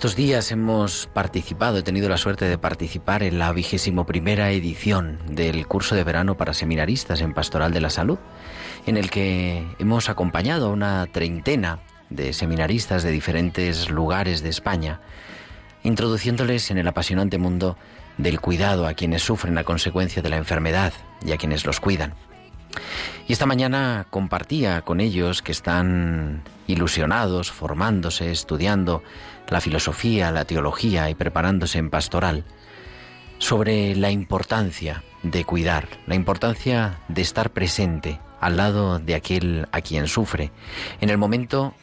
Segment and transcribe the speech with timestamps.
[0.00, 5.18] Estos días hemos participado, he tenido la suerte de participar en la vigésimo primera edición
[5.28, 8.18] del curso de verano para seminaristas en Pastoral de la Salud,
[8.86, 15.02] en el que hemos acompañado a una treintena de seminaristas de diferentes lugares de España,
[15.82, 17.76] introduciéndoles en el apasionante mundo
[18.16, 22.14] del cuidado a quienes sufren a consecuencia de la enfermedad y a quienes los cuidan.
[23.28, 29.02] Y esta mañana compartía con ellos que están ilusionados, formándose, estudiando
[29.50, 32.44] la filosofía, la teología y preparándose en pastoral,
[33.38, 39.80] sobre la importancia de cuidar, la importancia de estar presente al lado de aquel a
[39.80, 40.50] quien sufre,
[41.00, 41.74] en el momento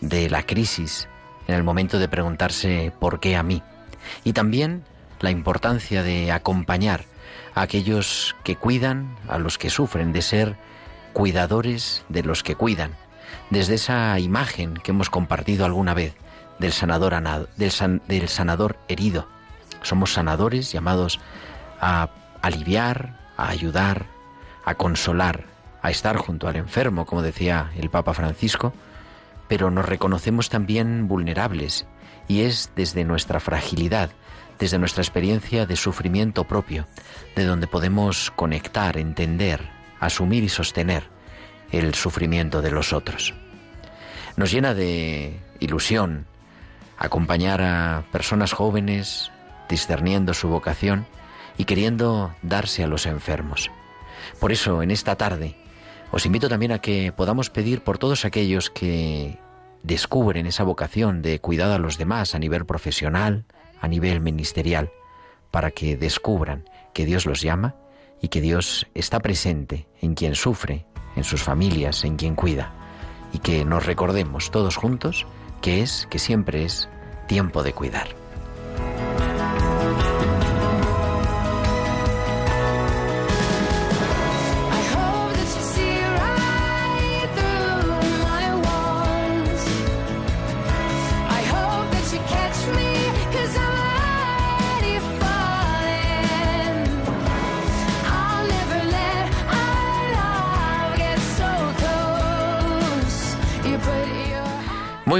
[0.00, 1.08] de la crisis,
[1.46, 3.62] en el momento de preguntarse ¿por qué a mí?
[4.24, 4.84] Y también
[5.20, 7.04] la importancia de acompañar
[7.54, 10.56] a aquellos que cuidan, a los que sufren, de ser
[11.12, 12.92] cuidadores de los que cuidan,
[13.50, 16.14] desde esa imagen que hemos compartido alguna vez
[16.58, 19.28] del sanador, ana- del san- del sanador herido.
[19.82, 21.20] Somos sanadores llamados
[21.80, 22.08] a
[22.42, 24.06] aliviar, a ayudar,
[24.64, 25.44] a consolar,
[25.82, 28.72] a estar junto al enfermo, como decía el Papa Francisco,
[29.48, 31.86] pero nos reconocemos también vulnerables
[32.26, 34.10] y es desde nuestra fragilidad,
[34.58, 36.86] desde nuestra experiencia de sufrimiento propio,
[37.36, 39.68] de donde podemos conectar, entender,
[40.00, 41.04] asumir y sostener
[41.70, 43.34] el sufrimiento de los otros.
[44.36, 46.26] Nos llena de ilusión
[46.98, 49.30] acompañar a personas jóvenes
[49.68, 51.06] discerniendo su vocación
[51.58, 53.70] y queriendo darse a los enfermos.
[54.40, 55.56] Por eso, en esta tarde,
[56.12, 59.38] os invito también a que podamos pedir por todos aquellos que
[59.82, 63.44] descubren esa vocación de cuidado a los demás a nivel profesional,
[63.80, 64.90] a nivel ministerial,
[65.50, 67.76] para que descubran que Dios los llama
[68.20, 72.72] y que Dios está presente en quien sufre, en sus familias, en quien cuida,
[73.32, 75.26] y que nos recordemos todos juntos
[75.60, 76.88] que es, que siempre es,
[77.26, 78.25] tiempo de cuidar.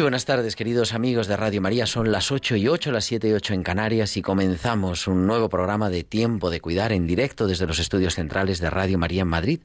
[0.07, 1.85] Buenas tardes, queridos amigos de Radio María.
[1.85, 5.49] Son las 8 y 8, las 7 y 8 en Canarias y comenzamos un nuevo
[5.49, 9.29] programa de Tiempo de Cuidar en directo desde los estudios centrales de Radio María en
[9.29, 9.59] Madrid.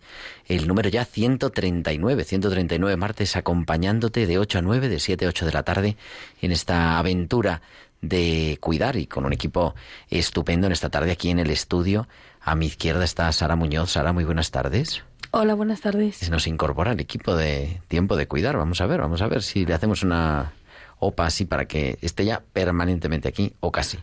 [0.47, 5.45] El número ya 139, 139 martes acompañándote de 8 a 9, de 7 a 8
[5.45, 5.95] de la tarde
[6.41, 7.61] en esta aventura
[8.01, 9.75] de cuidar y con un equipo
[10.09, 12.07] estupendo en esta tarde aquí en el estudio.
[12.39, 13.91] A mi izquierda está Sara Muñoz.
[13.91, 15.03] Sara, muy buenas tardes.
[15.33, 16.17] Hola, buenas tardes.
[16.17, 18.57] Se nos incorpora el equipo de tiempo de cuidar.
[18.57, 20.51] Vamos a ver, vamos a ver si le hacemos una
[20.99, 23.97] OPA así para que esté ya permanentemente aquí, o casi.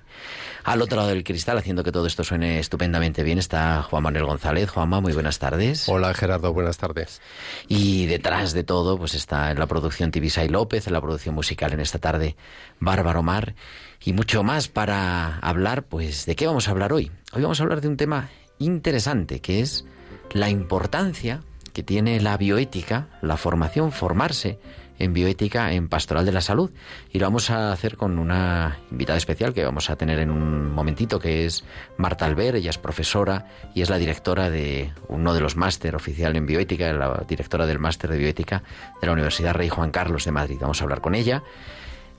[0.64, 4.24] Al otro lado del cristal, haciendo que todo esto suene estupendamente bien, está Juan Manuel
[4.24, 4.70] González.
[4.70, 5.86] Juanma, muy buenas tardes.
[5.86, 7.20] Hola Gerardo, buenas tardes.
[7.68, 11.74] Y detrás de todo, pues está en la producción Tibisay López, en la producción musical
[11.74, 12.36] en esta tarde,
[12.80, 13.54] Bárbaro Mar,
[14.02, 17.12] y mucho más para hablar, pues, ¿de qué vamos a hablar hoy?
[17.34, 19.84] Hoy vamos a hablar de un tema interesante, que es
[20.32, 21.42] la importancia
[21.72, 24.58] que tiene la bioética, la formación, formarse
[24.98, 26.70] en bioética en Pastoral de la Salud.
[27.12, 30.72] Y lo vamos a hacer con una invitada especial que vamos a tener en un
[30.72, 31.64] momentito, que es
[31.96, 32.56] Marta Alber.
[32.56, 36.92] Ella es profesora y es la directora de uno de los máster oficial en bioética,
[36.92, 38.62] la directora del máster de bioética
[39.00, 40.58] de la Universidad Rey Juan Carlos de Madrid.
[40.60, 41.42] Vamos a hablar con ella.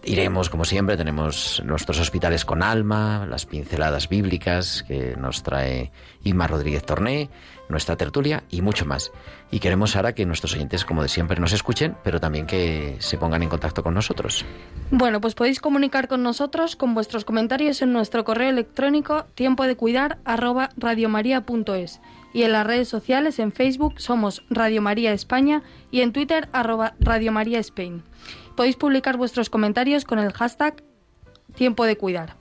[0.03, 5.91] Iremos, como siempre, tenemos nuestros hospitales con alma, las pinceladas bíblicas que nos trae
[6.23, 7.29] Inma Rodríguez Torné,
[7.67, 9.11] nuestra tertulia y mucho más.
[9.51, 13.17] Y queremos ahora que nuestros oyentes, como de siempre, nos escuchen, pero también que se
[13.17, 14.45] pongan en contacto con nosotros.
[14.89, 19.75] Bueno, pues podéis comunicar con nosotros con vuestros comentarios en nuestro correo electrónico tiempo de
[19.75, 21.99] cuidar arroba radiomaria.es
[22.33, 26.93] y en las redes sociales en Facebook somos Radio María España y en Twitter arroba
[26.99, 27.59] Radio María
[28.59, 30.83] podéis publicar vuestros comentarios con el hashtag
[31.55, 32.35] Tiempo de Cuidar.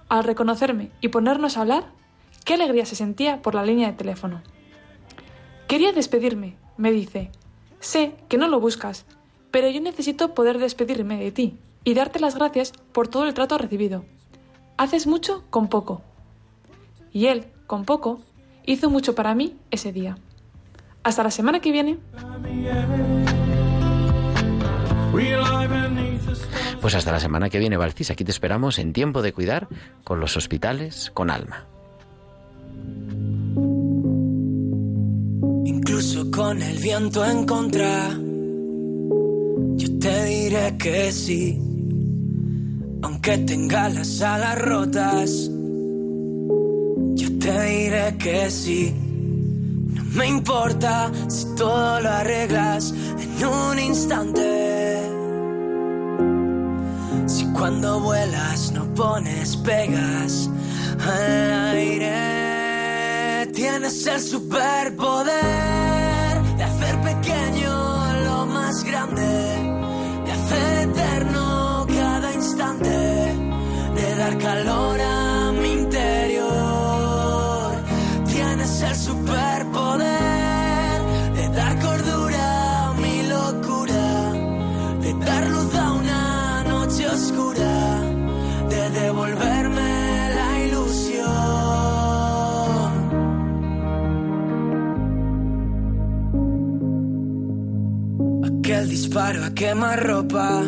[0.09, 1.91] Al reconocerme y ponernos a hablar,
[2.47, 4.41] Qué alegría se sentía por la línea de teléfono.
[5.67, 7.29] Quería despedirme, me dice.
[7.81, 9.05] Sé que no lo buscas,
[9.51, 13.57] pero yo necesito poder despedirme de ti y darte las gracias por todo el trato
[13.57, 14.05] recibido.
[14.77, 16.01] Haces mucho con poco.
[17.11, 18.21] Y él, con poco,
[18.65, 20.17] hizo mucho para mí ese día.
[21.03, 21.97] Hasta la semana que viene.
[26.79, 28.09] Pues hasta la semana que viene, Valcis.
[28.09, 29.67] Aquí te esperamos en tiempo de cuidar
[30.05, 31.67] con los hospitales con alma.
[36.29, 38.09] Con el viento en contra.
[39.77, 41.59] Yo te diré que sí,
[43.01, 45.49] aunque tenga las alas rotas.
[47.15, 48.93] Yo te diré que sí.
[49.95, 55.01] No me importa si todo lo arreglas en un instante.
[57.25, 60.47] Si cuando vuelas no pones pegas
[60.99, 62.46] al aire
[63.57, 65.33] Tienes el superpoder
[66.57, 69.56] de hacer pequeño lo más grande,
[99.07, 100.63] disparo a quemar ropa.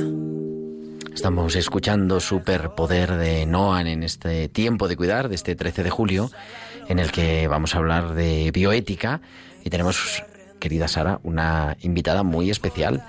[1.14, 6.32] Estamos escuchando Superpoder de Noan en este tiempo de cuidar, de este 13 de julio,
[6.88, 9.20] en el que vamos a hablar de bioética
[9.66, 10.24] y tenemos,
[10.58, 13.04] querida Sara, una invitada muy especial.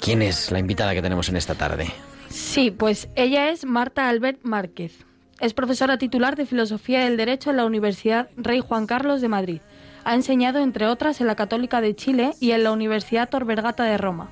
[0.00, 1.86] ¿Quién es la invitada que tenemos en esta tarde?
[2.28, 5.04] Sí, pues ella es Marta Albert Márquez.
[5.38, 9.60] Es profesora titular de Filosofía del Derecho en la Universidad Rey Juan Carlos de Madrid
[10.04, 13.84] ha enseñado, entre otras, en la Católica de Chile y en la Universidad Tor Vergata
[13.84, 14.28] de Roma.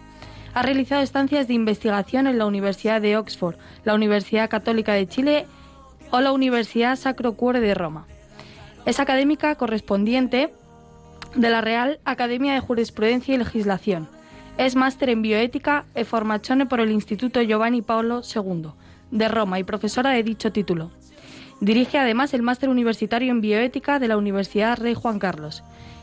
[0.54, 5.46] Ha realizado estancias de investigación en la Universidad de Oxford, la Universidad Católica de Chile
[6.10, 8.06] o la Universidad Sacro Cuore de Roma.
[8.84, 10.52] Es académica correspondiente
[11.34, 14.08] de la Real Academia de Jurisprudencia y Legislación.
[14.58, 18.72] Es máster en bioética e formazione por el Instituto Giovanni Paolo II
[19.10, 20.90] de Roma y profesora de dicho título.
[21.62, 25.62] Dirige además el máster universitario en bioética de la Universidad Rey Juan Carlos.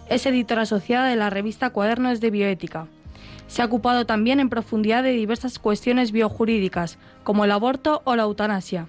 [0.09, 2.87] Es editora asociada de la revista Cuadernos de Bioética.
[3.49, 8.23] Se ha ocupado también en profundidad de diversas cuestiones biojurídicas, como el aborto o la
[8.23, 8.87] eutanasia.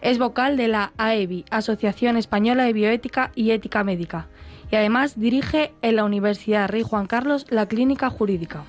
[0.00, 4.28] Es vocal de la AEBI, Asociación Española de Bioética y Ética Médica,
[4.70, 8.64] y además dirige en la Universidad Rey Juan Carlos la Clínica Jurídica.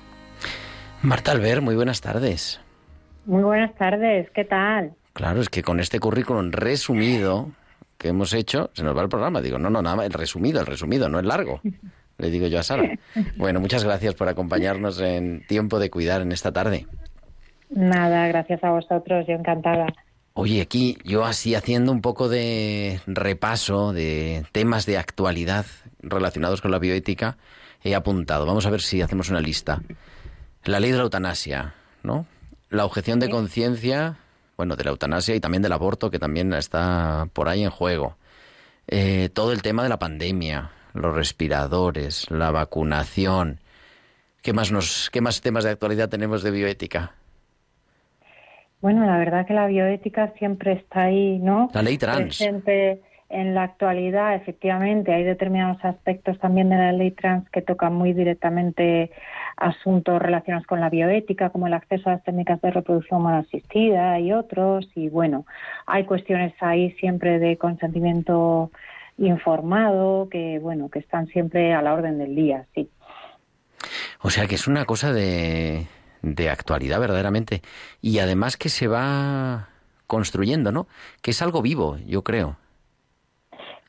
[1.00, 2.60] Marta Alber, muy buenas tardes.
[3.24, 4.92] Muy buenas tardes, ¿qué tal?
[5.14, 7.48] Claro, es que con este currículum resumido
[7.96, 9.40] que hemos hecho, se nos va el programa.
[9.40, 11.62] Digo, no, no, nada más, el resumido, el resumido, no es largo.
[12.18, 12.88] Le digo yo a Sara.
[13.36, 16.86] Bueno, muchas gracias por acompañarnos en Tiempo de Cuidar en esta tarde.
[17.70, 19.86] Nada, gracias a vosotros, yo encantada.
[20.34, 25.66] Oye, aquí yo así haciendo un poco de repaso de temas de actualidad
[26.00, 27.36] relacionados con la bioética,
[27.82, 28.46] he apuntado.
[28.46, 29.82] Vamos a ver si hacemos una lista.
[30.64, 32.26] La ley de la eutanasia, ¿no?
[32.70, 34.16] La objeción de conciencia,
[34.56, 38.16] bueno, de la eutanasia y también del aborto, que también está por ahí en juego.
[38.86, 43.58] Eh, todo el tema de la pandemia, los respiradores, la vacunación.
[44.42, 47.12] ¿Qué más, nos, ¿Qué más temas de actualidad tenemos de bioética?
[48.80, 51.70] Bueno, la verdad que la bioética siempre está ahí, ¿no?
[51.72, 52.38] La ley trans.
[52.38, 53.00] Presente
[53.32, 58.12] en la actualidad, efectivamente, hay determinados aspectos también de la ley trans que tocan muy
[58.12, 59.10] directamente
[59.56, 64.18] asuntos relacionados con la bioética, como el acceso a las técnicas de reproducción humana asistida
[64.20, 64.86] y otros.
[64.94, 65.46] Y bueno,
[65.86, 68.70] hay cuestiones ahí siempre de consentimiento
[69.26, 72.88] informado que, bueno, que están siempre a la orden del día, sí.
[74.20, 75.86] O sea que es una cosa de,
[76.22, 77.62] de actualidad verdaderamente.
[78.00, 79.68] Y además que se va
[80.06, 80.86] construyendo, ¿no?
[81.22, 82.56] Que es algo vivo, yo creo.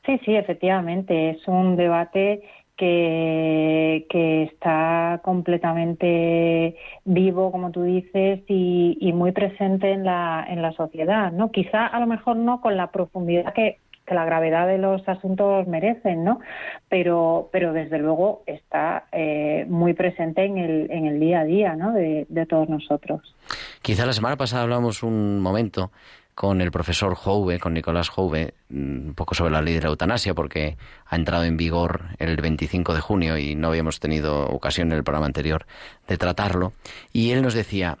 [0.04, 1.30] Sí, sí, efectivamente.
[1.30, 2.42] Es un debate
[2.76, 10.60] que, que está completamente vivo, como tú dices, y, y, muy presente en la, en
[10.60, 11.50] la sociedad, ¿no?
[11.50, 15.66] Quizá a lo mejor no con la profundidad que, que la gravedad de los asuntos
[15.66, 16.40] merecen, ¿no?
[16.88, 21.74] Pero, pero desde luego está eh, muy presente en el, en el día a día,
[21.74, 21.92] ¿no?
[21.92, 23.34] De, todos nosotros.
[23.80, 25.90] Quizá la semana pasada hablamos un momento
[26.34, 29.88] con el profesor Jouve, con Nicolás Jouve, mm, un poco sobre la ley de la
[29.88, 34.88] eutanasia, porque ha entrado en vigor el 25 de junio y no habíamos tenido ocasión
[34.92, 35.64] en el programa anterior
[36.06, 36.74] de tratarlo.
[37.12, 37.96] Y él nos decía,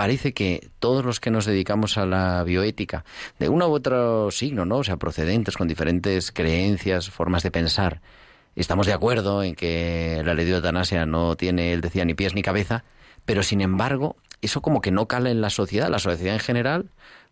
[0.00, 3.04] parece que todos los que nos dedicamos a la bioética,
[3.38, 4.78] de uno u otro signo, ¿no?
[4.78, 8.00] O sea, procedentes con diferentes creencias, formas de pensar,
[8.56, 12.34] estamos de acuerdo en que la ley de eutanasia no tiene, él decía, ni pies
[12.34, 12.82] ni cabeza,
[13.26, 16.88] pero sin embargo, eso como que no cala en la sociedad, la sociedad en general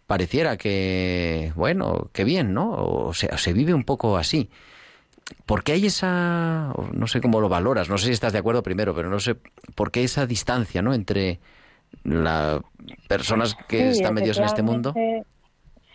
[0.06, 2.72] pareciera que, bueno, que bien, ¿no?
[2.72, 4.50] O sea, se vive un poco así.
[5.46, 8.62] ¿Por qué hay esa, no sé cómo lo valoras, no sé si estás de acuerdo
[8.62, 9.36] primero, pero no sé,
[9.74, 10.92] ¿por qué esa distancia, ¿no?
[10.92, 11.40] Entre
[12.04, 12.60] las
[13.08, 14.94] personas que Sí, están metidos en este mundo.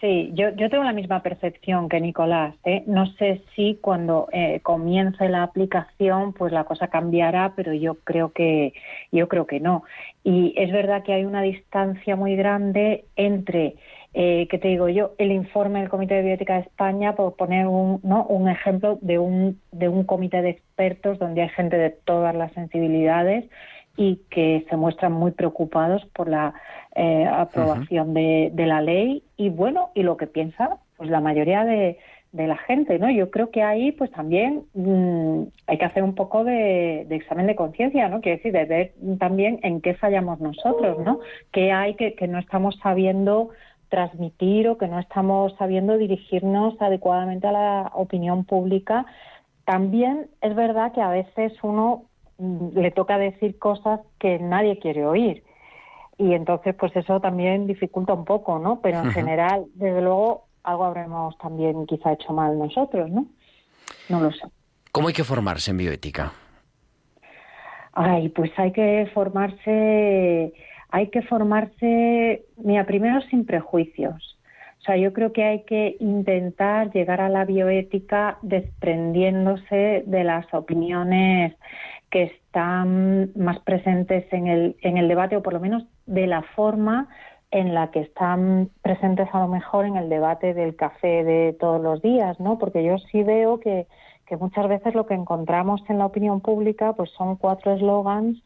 [0.04, 2.56] Sí, yo, yo tengo la misma percepción que Nicolás.
[2.66, 2.84] ¿eh?
[2.88, 8.34] No sé si cuando eh, comience la aplicación, pues la cosa cambiará, pero yo creo
[8.34, 8.74] que
[9.14, 9.84] yo creo que no.
[10.26, 13.76] Y es verdad que hay una distancia muy grande entre
[14.14, 15.14] eh, ¿qué te digo yo?
[15.18, 18.26] El informe del Comité de Bioética de España, por poner un, ¿no?
[18.26, 22.52] un ejemplo de un, de un comité de expertos donde hay gente de todas las
[22.54, 23.46] sensibilidades
[23.96, 26.54] y que se muestran muy preocupados por la
[26.96, 31.64] eh, aprobación de, de la ley y bueno, y lo que piensa pues la mayoría
[31.64, 31.98] de,
[32.34, 33.10] de la gente, ¿no?
[33.12, 37.46] Yo creo que ahí, pues también mmm, hay que hacer un poco de, de examen
[37.46, 38.22] de conciencia, ¿no?
[38.22, 41.20] Quiero decir, de ver también en qué fallamos nosotros, ¿no?
[41.52, 43.50] ¿Qué hay que, que no estamos sabiendo
[43.90, 49.06] transmitir o que no estamos sabiendo dirigirnos adecuadamente a la opinión pública?
[49.66, 52.06] También es verdad que a veces uno
[52.38, 55.44] le toca decir cosas que nadie quiere oír.
[56.18, 58.80] Y entonces, pues eso también dificulta un poco, ¿no?
[58.82, 63.26] Pero en general, desde luego, algo habremos también quizá hecho mal nosotros, ¿no?
[64.10, 64.48] No lo sé.
[64.92, 66.32] ¿Cómo hay que formarse en bioética?
[67.94, 70.54] Ay, pues hay que formarse,
[70.90, 74.33] hay que formarse, mira, primero sin prejuicios.
[74.84, 80.54] O sea, yo creo que hay que intentar llegar a la bioética desprendiéndose de las
[80.54, 81.56] opiniones
[82.10, 86.42] que están más presentes en el, en el debate, o por lo menos de la
[86.42, 87.08] forma
[87.50, 91.82] en la que están presentes a lo mejor en el debate del café de todos
[91.82, 92.60] los días, ¿no?
[92.60, 93.88] Porque yo sí veo que,
[94.26, 98.38] que muchas veces lo que encontramos en la opinión pública pues son cuatro eslogans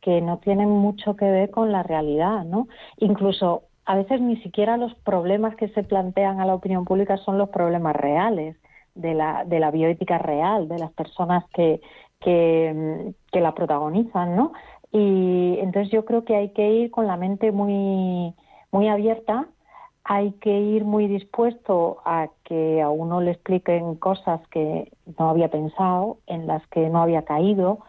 [0.00, 2.66] que no tienen mucho que ver con la realidad, ¿no?
[2.96, 7.38] Incluso a veces ni siquiera los problemas que se plantean a la opinión pública son
[7.38, 8.56] los problemas reales
[8.94, 11.80] de la, de la bioética real, de las personas que,
[12.20, 14.52] que, la protagonizan, ¿no?
[14.92, 18.34] Y entonces yo creo que hay que ir con la mente muy,
[18.70, 19.48] muy abierta,
[20.04, 25.48] hay que ir muy dispuesto a que a uno le expliquen cosas que no había
[25.48, 27.80] pensado, en las que no había caído,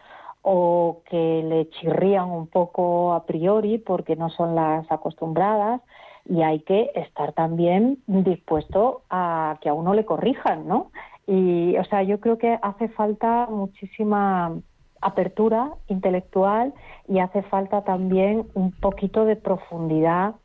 [0.48, 5.80] o que le chirrían un poco a priori porque no son las acostumbradas
[6.24, 10.92] y hay que estar también dispuesto a que a uno le corrijan, ¿no?
[11.26, 14.56] Y, o sea, yo creo que hace falta muchísima
[15.00, 16.72] apertura intelectual
[17.08, 20.36] y hace falta también un poquito de profundidad,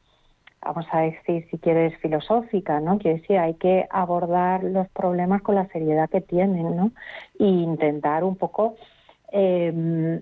[0.63, 2.97] vamos a decir, si quieres, filosófica, ¿no?
[2.97, 6.91] Quiere decir, hay que abordar los problemas con la seriedad que tienen, ¿no?
[7.39, 8.77] E intentar un poco
[9.31, 10.21] eh,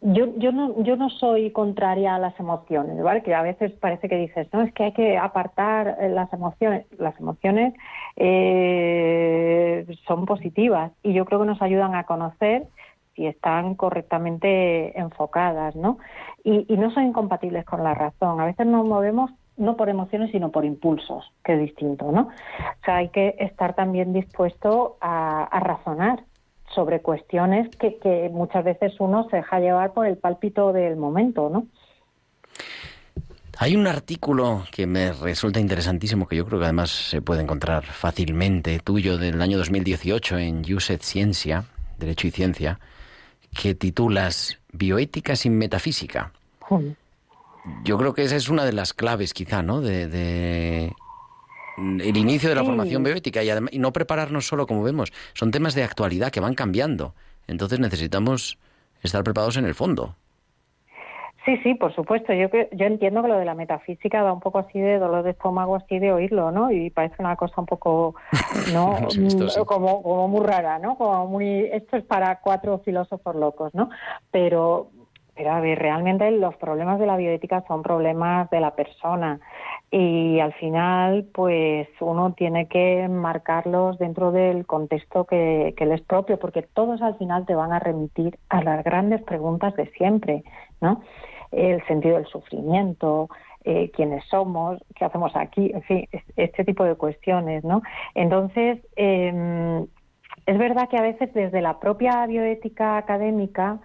[0.00, 3.22] yo, yo, no, yo no soy contraria a las emociones, ¿vale?
[3.22, 6.86] Que a veces parece que dices, no, es que hay que apartar eh, las emociones.
[6.98, 7.74] Las emociones
[8.16, 12.68] eh, son positivas y yo creo que nos ayudan a conocer
[13.16, 15.98] si están correctamente enfocadas, ¿no?
[16.44, 18.40] Y, no son incompatibles con la razón.
[18.40, 22.28] A veces nos movemos no por emociones, sino por impulsos, que es distinto, ¿no?
[22.28, 26.22] O sea, hay que estar también dispuesto a razonar
[26.74, 31.66] sobre cuestiones que, muchas veces uno se deja llevar por el pálpito del momento, ¿no?
[33.60, 37.84] Hay un artículo que me resulta interesantísimo, que yo creo que además se puede encontrar
[37.84, 41.64] fácilmente, tuyo del año 2018 en Used Ciencia,
[41.98, 42.78] Derecho y Ciencia,
[43.60, 46.32] que titulas Bioética sin metafísica.
[47.82, 49.80] Yo creo que esa es una de las claves, quizá, ¿no?
[49.80, 50.92] de
[51.78, 55.12] el inicio de la formación bioética y, además, y no prepararnos solo como vemos.
[55.34, 57.14] Son temas de actualidad que van cambiando.
[57.46, 58.58] Entonces necesitamos
[59.02, 60.14] estar preparados en el fondo.
[61.44, 62.34] Sí, sí, por supuesto.
[62.34, 65.30] Yo yo entiendo que lo de la metafísica da un poco así de dolor de
[65.30, 66.70] estómago, así de oírlo, ¿no?
[66.70, 68.16] Y parece una cosa un poco,
[68.74, 68.98] ¿no?
[69.64, 70.98] como, como muy rara, ¿no?
[70.98, 73.88] Como muy, esto es para cuatro filósofos locos, ¿no?
[74.30, 74.90] Pero,
[75.34, 79.40] pero a ver, realmente los problemas de la bioética son problemas de la persona
[79.90, 86.38] y al final pues uno tiene que marcarlos dentro del contexto que, que les propio
[86.38, 90.44] porque todos al final te van a remitir a las grandes preguntas de siempre
[90.82, 91.02] no
[91.52, 93.30] el sentido del sufrimiento
[93.64, 97.80] eh, quiénes somos qué hacemos aquí en fin este tipo de cuestiones no
[98.14, 99.86] entonces eh,
[100.44, 103.80] es verdad que a veces desde la propia bioética académica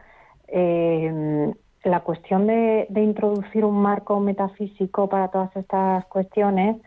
[0.50, 6.78] eh, la cuestión de, introducir un marco metafísico para todas estas cuestiones,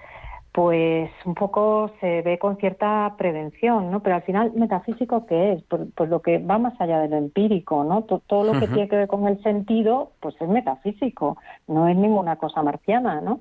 [0.53, 4.01] pues un poco se ve con cierta prevención, ¿no?
[4.01, 5.63] Pero al final, ¿metafísico qué es?
[5.65, 8.05] Pues, pues lo que va más allá de lo empírico, ¿no?
[8.05, 11.37] Todo, lo que tiene que ver con el sentido, pues es metafísico,
[11.69, 13.41] no es ninguna cosa marciana, ¿no?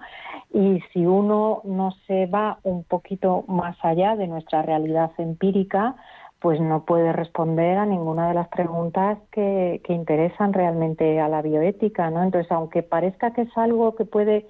[0.53, 5.95] Y si uno no se va un poquito más allá de nuestra realidad empírica,
[6.39, 12.09] pues no puede responder a ninguna de las preguntas que, interesan realmente a la bioética,
[12.09, 12.23] ¿no?
[12.23, 14.47] Entonces, aunque parezca que es algo que puede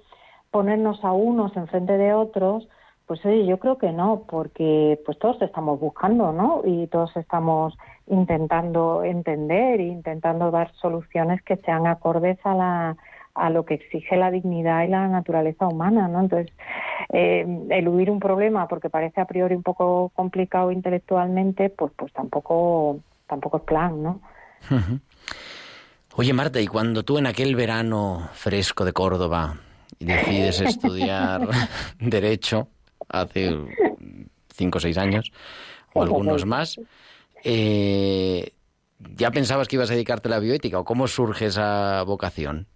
[0.50, 2.68] ponernos a unos en frente de otros,
[3.06, 6.62] pues oye, yo creo que no, porque pues todos estamos buscando, ¿no?
[6.64, 7.76] Y todos estamos
[8.08, 12.96] intentando entender e intentando dar soluciones que sean acordes a la
[13.36, 16.20] a lo que exige la dignidad y la naturaleza humana, ¿no?
[16.20, 16.52] Entonces,
[17.12, 22.98] eh, eludir un problema porque parece a priori un poco complicado intelectualmente, pues, pues tampoco,
[23.26, 24.20] tampoco es plan, ¿no?
[26.16, 29.56] Oye, Marta, y cuando tú en aquel verano fresco de Córdoba
[30.00, 31.46] decides estudiar
[32.00, 32.68] Derecho,
[33.08, 33.54] hace
[34.48, 35.30] cinco o seis años,
[35.92, 36.80] o algunos más,
[37.44, 38.50] eh,
[38.98, 42.66] ¿ya pensabas que ibas a dedicarte a la bioética o cómo surge esa vocación?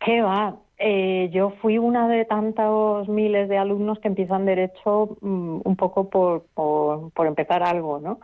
[0.00, 0.56] ¿Qué va?
[0.78, 6.10] Eh, yo fui una de tantos miles de alumnos que empiezan derecho mm, un poco
[6.10, 8.18] por, por, empezar algo, ¿no?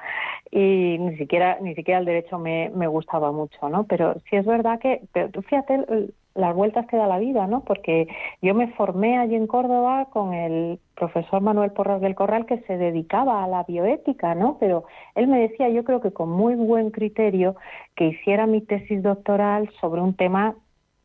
[0.51, 3.85] Y ni siquiera ni siquiera el derecho me, me gustaba mucho, ¿no?
[3.85, 7.63] Pero sí es verdad que, pero fíjate las vueltas que da la vida, ¿no?
[7.65, 8.09] Porque
[8.43, 12.77] yo me formé allí en Córdoba con el profesor Manuel Porras del Corral que se
[12.77, 14.57] dedicaba a la bioética, ¿no?
[14.59, 17.57] Pero él me decía, yo creo que con muy buen criterio,
[17.95, 20.57] que hiciera mi tesis doctoral sobre un tema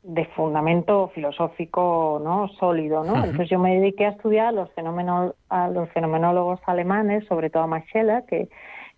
[0.04, 5.34] de fundamento filosófico no sólido no entonces yo me dediqué a estudiar a los fenómenos
[5.50, 8.50] a los fenomenólogos alemanes sobre todo a Max Scheler que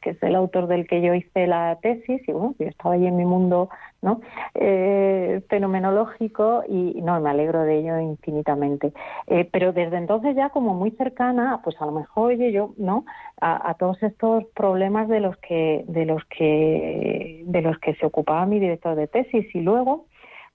[0.05, 3.07] que es el autor del que yo hice la tesis y bueno yo estaba allí
[3.07, 3.69] en mi mundo
[4.03, 4.21] no
[4.53, 8.93] eh, fenomenológico y no me alegro de ello infinitamente.
[9.25, 13.05] Eh, pero desde entonces ya como muy cercana pues a lo mejor oye yo no
[13.41, 18.05] a, a, todos estos problemas de los que de los que de los que se
[18.05, 20.05] ocupaba mi director de tesis y luego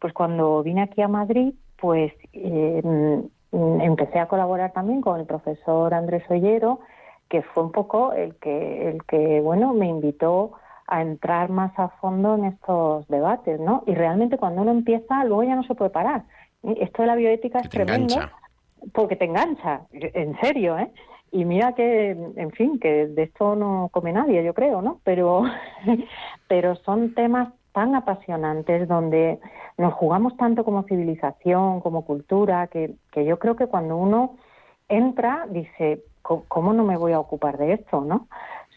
[0.01, 5.27] pues cuando vine aquí a Madrid, pues eh, mm, empecé a colaborar también con el
[5.27, 6.81] profesor Andrés Ollero,
[7.29, 10.53] que fue un poco el que, el que bueno, me invitó
[10.87, 13.85] a entrar más a fondo en estos debates, ¿no?
[13.87, 16.25] Y realmente cuando uno empieza, luego ya no se puede parar.
[16.63, 18.17] Esto de la bioética es tremendo
[18.93, 20.91] porque te engancha, en serio, ¿eh?
[21.33, 25.01] Y mira que, en fin, que de esto no come nadie, yo creo, ¿no?
[25.05, 25.45] Pero,
[26.49, 29.39] pero son temas tan apasionantes donde
[29.79, 34.37] nos jugamos tanto como civilización, como cultura, que, que yo creo que cuando uno
[34.89, 38.29] entra dice, ¿cómo no me voy a ocupar de esto, no?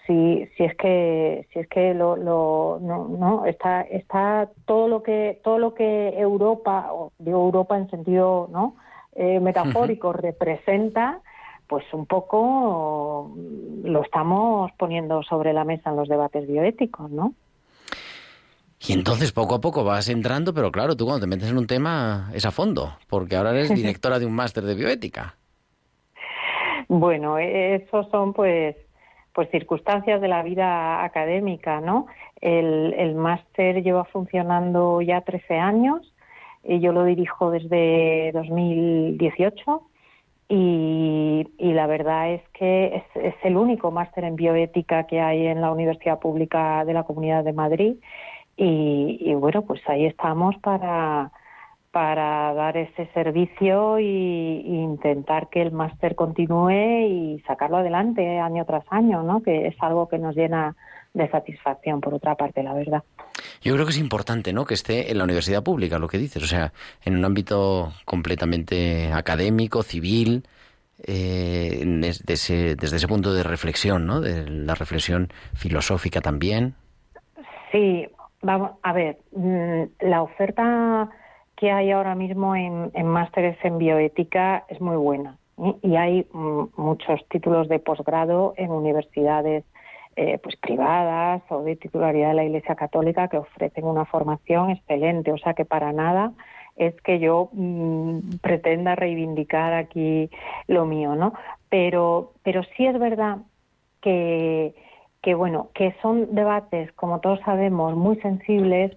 [0.05, 5.01] Si, si es que si es que lo, lo no, no está está todo lo
[5.01, 8.75] que todo lo que Europa o digo Europa en sentido no
[9.15, 11.21] eh, metafórico representa
[11.67, 13.31] pues un poco
[13.83, 17.33] lo estamos poniendo sobre la mesa en los debates bioéticos, ¿no?
[18.85, 21.67] Y entonces poco a poco vas entrando, pero claro, tú cuando te metes en un
[21.67, 25.35] tema es a fondo, porque ahora eres directora de un máster de bioética.
[26.89, 28.75] Bueno, esos son pues
[29.33, 32.05] pues circunstancias de la vida académica, ¿no?
[32.39, 36.13] El, el máster lleva funcionando ya 13 años
[36.63, 39.81] y yo lo dirijo desde 2018
[40.49, 45.47] y, y la verdad es que es, es el único máster en bioética que hay
[45.47, 47.95] en la Universidad Pública de la Comunidad de Madrid
[48.57, 51.31] y, y bueno, pues ahí estamos para
[51.93, 58.83] para dar ese servicio y, intentar que el máster continúe y sacarlo adelante año tras
[58.89, 59.43] año, ¿no?
[59.43, 60.75] Que es algo que nos llena
[61.13, 63.03] de satisfacción, por otra parte, la verdad.
[63.61, 64.65] Yo creo que es importante, ¿no?
[64.65, 66.73] Que esté en la universidad pública, lo que dices, o sea,
[67.05, 70.47] en un ámbito completamente académico, civil,
[71.05, 74.19] eh, desde, ese, desde ese punto de reflexión, ¿no?
[74.19, 76.73] De la reflexión filosófica también.
[77.71, 78.07] Sí,
[78.43, 81.09] vamos a ver, mm, la oferta
[81.55, 85.73] que hay ahora mismo en, másteres en bioética es muy buena ¿eh?
[85.81, 89.63] y hay mm, muchos títulos de posgrado en universidades
[90.15, 95.31] eh, pues privadas o de titularidad de la Iglesia Católica que ofrecen una formación excelente,
[95.31, 96.33] o sea que para nada
[96.75, 100.29] es que yo mm, pretenda reivindicar aquí
[100.67, 101.33] lo mío, ¿no?
[101.69, 103.37] Pero, pero sí es verdad
[104.01, 104.75] que,
[105.23, 108.91] que bueno, que son debates, como todos sabemos, muy sensibles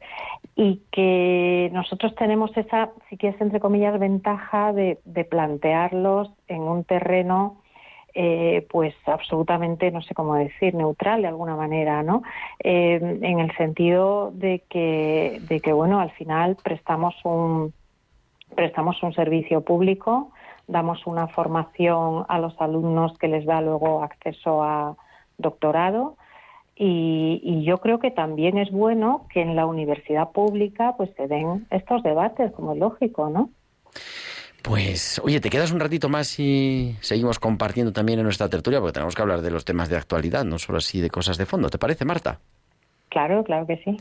[0.57, 4.99] y que nosotros tenemos esa, si quieres, entre comillas, ventaja de,
[5.31, 7.63] plantearlos en un terreno
[8.13, 12.23] eh, pues absolutamente, no sé cómo decir, neutral de alguna manera, ¿no?
[12.59, 17.73] Eh, en el sentido de que, de que, bueno, al final prestamos un,
[18.57, 20.33] prestamos un servicio público,
[20.67, 24.97] damos una formación a los alumnos que les da luego acceso a
[25.39, 26.17] doctorado
[26.79, 31.67] y, yo creo que también es bueno que en la universidad pública pues se den
[31.71, 33.51] estos debates, como es lógico, ¿no?
[34.63, 38.81] Pues, oye, ¿te quedas un ratito más y seguimos compartiendo también en nuestra tertulia?
[38.81, 41.47] Porque tenemos que hablar de los temas de actualidad, no solo así de cosas de
[41.47, 41.71] fondo.
[41.71, 42.41] ¿Te parece, Marta?
[43.17, 43.97] Claro, claro que sí.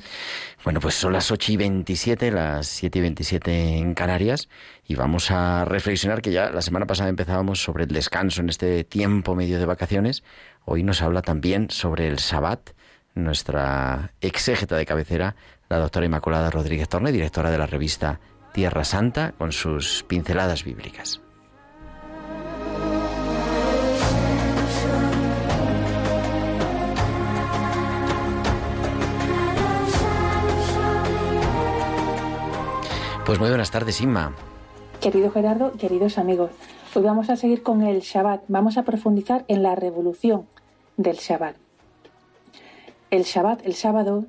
[0.65, 4.49] Bueno, pues son las 8 y 27, las 7 y 27 en Canarias,
[4.86, 8.84] y vamos a reflexionar que ya la semana pasada empezábamos sobre el descanso en este
[8.84, 10.25] tiempo medio de vacaciones.
[10.65, 12.71] Hoy nos habla también sobre el Sabbat,
[13.13, 15.38] nuestra exégeta de cabecera,
[15.69, 18.19] la doctora Inmaculada Rodríguez Torne, directora de la revista
[18.54, 21.21] Tierra Santa, con sus pinceladas bíblicas.
[33.25, 34.35] Pues muy buenas tardes, Inma.
[35.01, 36.51] Querido Gerardo, queridos amigos,
[36.93, 38.43] hoy vamos a seguir con el Shabbat.
[38.47, 40.45] Vamos a profundizar en la revolución
[40.95, 41.55] del Shabbat.
[43.09, 44.25] El Shabbat, el sábado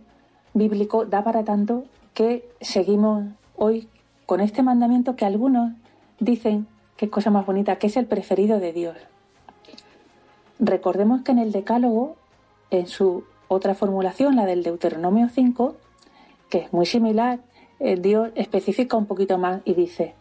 [0.55, 3.87] bíblico, da para tanto que seguimos hoy
[4.25, 5.75] con este mandamiento que algunos
[6.19, 8.97] dicen que es cosa más bonita, que es el preferido de Dios.
[10.59, 12.17] Recordemos que en el Decálogo,
[12.71, 15.77] en su otra formulación, la del Deuteronomio 5,
[16.49, 17.41] que es muy similar,
[17.79, 20.15] eh, Dios especifica un poquito más y dice,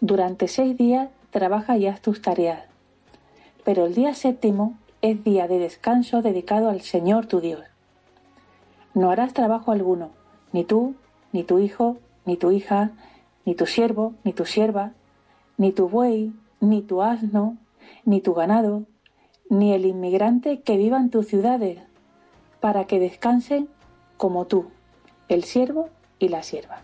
[0.00, 2.64] durante seis días trabaja y haz tus tareas,
[3.64, 7.62] pero el día séptimo es día de descanso dedicado al Señor tu Dios.
[8.94, 10.10] No harás trabajo alguno,
[10.52, 10.94] ni tú,
[11.32, 12.92] ni tu hijo, ni tu hija,
[13.44, 14.92] ni tu siervo, ni tu sierva,
[15.58, 17.56] ni tu buey, ni tu asno,
[18.04, 18.84] ni tu ganado,
[19.48, 21.78] ni el inmigrante que viva en tus ciudades,
[22.60, 23.68] para que descansen
[24.16, 24.70] como tú,
[25.28, 26.80] el siervo y la sierva.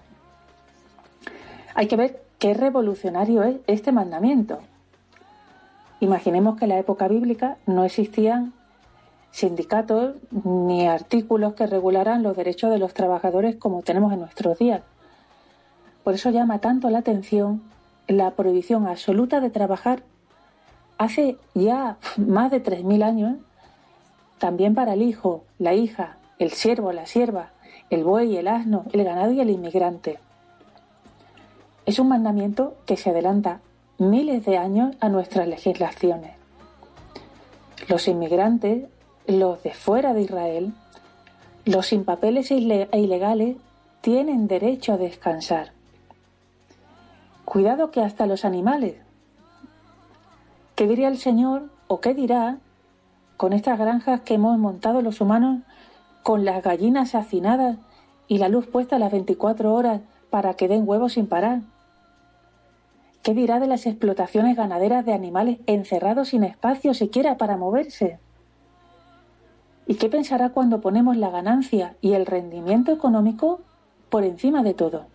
[1.75, 4.59] Hay que ver qué revolucionario es este mandamiento.
[6.01, 8.53] Imaginemos que en la época bíblica no existían
[9.31, 14.83] sindicatos ni artículos que regularan los derechos de los trabajadores como tenemos en nuestros días.
[16.05, 17.63] Por eso llama tanto la atención
[18.09, 20.03] la prohibición absoluta de trabajar
[20.99, 23.37] hace ya más de 3.000 años,
[24.39, 27.51] también para el hijo, la hija el siervo, la sierva,
[27.93, 30.19] el buey, el asno, el ganado y el inmigrante.
[31.85, 33.61] Es un mandamiento que se adelanta
[33.99, 36.33] miles de años a nuestras legislaciones.
[37.89, 38.89] Los inmigrantes,
[39.27, 40.73] los de fuera de Israel,
[41.65, 43.57] los sin papeles e, ilegales
[44.01, 45.73] tienen derecho a descansar.
[47.45, 48.97] Cuidado que hasta los animales.
[50.77, 52.59] ¿Qué diría el Señor o qué dirá
[53.37, 55.61] con estas granjas que hemos montado los humanos
[56.23, 57.79] con las gallinas hacinadas
[58.29, 61.61] y la luz puesta a las 24 horas para que den huevos sin parar?
[63.23, 68.19] ¿Qué dirá de las explotaciones ganaderas de animales encerrados sin espacio siquiera para moverse?
[69.87, 73.61] ¿Y qué pensará cuando ponemos la ganancia y el rendimiento económico
[74.11, 75.07] por encima de todo?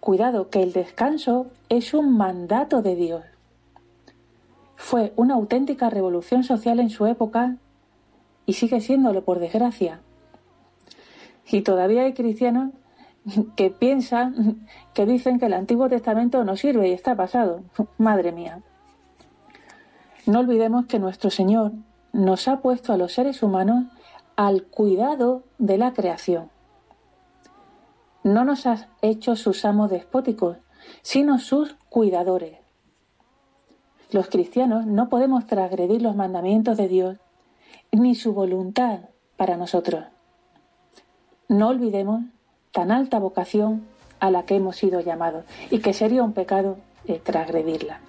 [0.00, 3.24] Cuidado que el descanso es un mandato de Dios.
[4.76, 7.56] Fue una auténtica revolución social en su época
[8.46, 10.00] y sigue siéndolo por desgracia.
[11.50, 12.70] Y todavía hay cristianos
[13.56, 17.62] que piensan, que dicen que el Antiguo Testamento no sirve y está pasado.
[17.98, 18.62] Madre mía.
[20.26, 21.72] No olvidemos que nuestro Señor
[22.12, 23.84] nos ha puesto a los seres humanos
[24.36, 26.50] al cuidado de la creación.
[28.22, 30.56] No nos ha hecho sus amos despóticos,
[31.02, 32.58] sino sus cuidadores.
[34.10, 37.18] Los cristianos no podemos transgredir los mandamientos de Dios
[38.00, 39.00] ni su voluntad
[39.36, 40.04] para nosotros.
[41.48, 42.22] No olvidemos
[42.72, 43.86] tan alta vocación
[44.20, 46.78] a la que hemos sido llamados y que sería un pecado
[47.22, 48.00] transgredirla.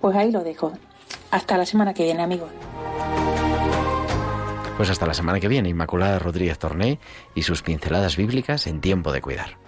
[0.00, 0.72] Pues ahí lo dejo.
[1.30, 2.50] Hasta la semana que viene, amigos.
[4.76, 6.98] Pues hasta la semana que viene, Inmaculada Rodríguez Torné
[7.34, 9.65] y sus pinceladas bíblicas en tiempo de cuidar.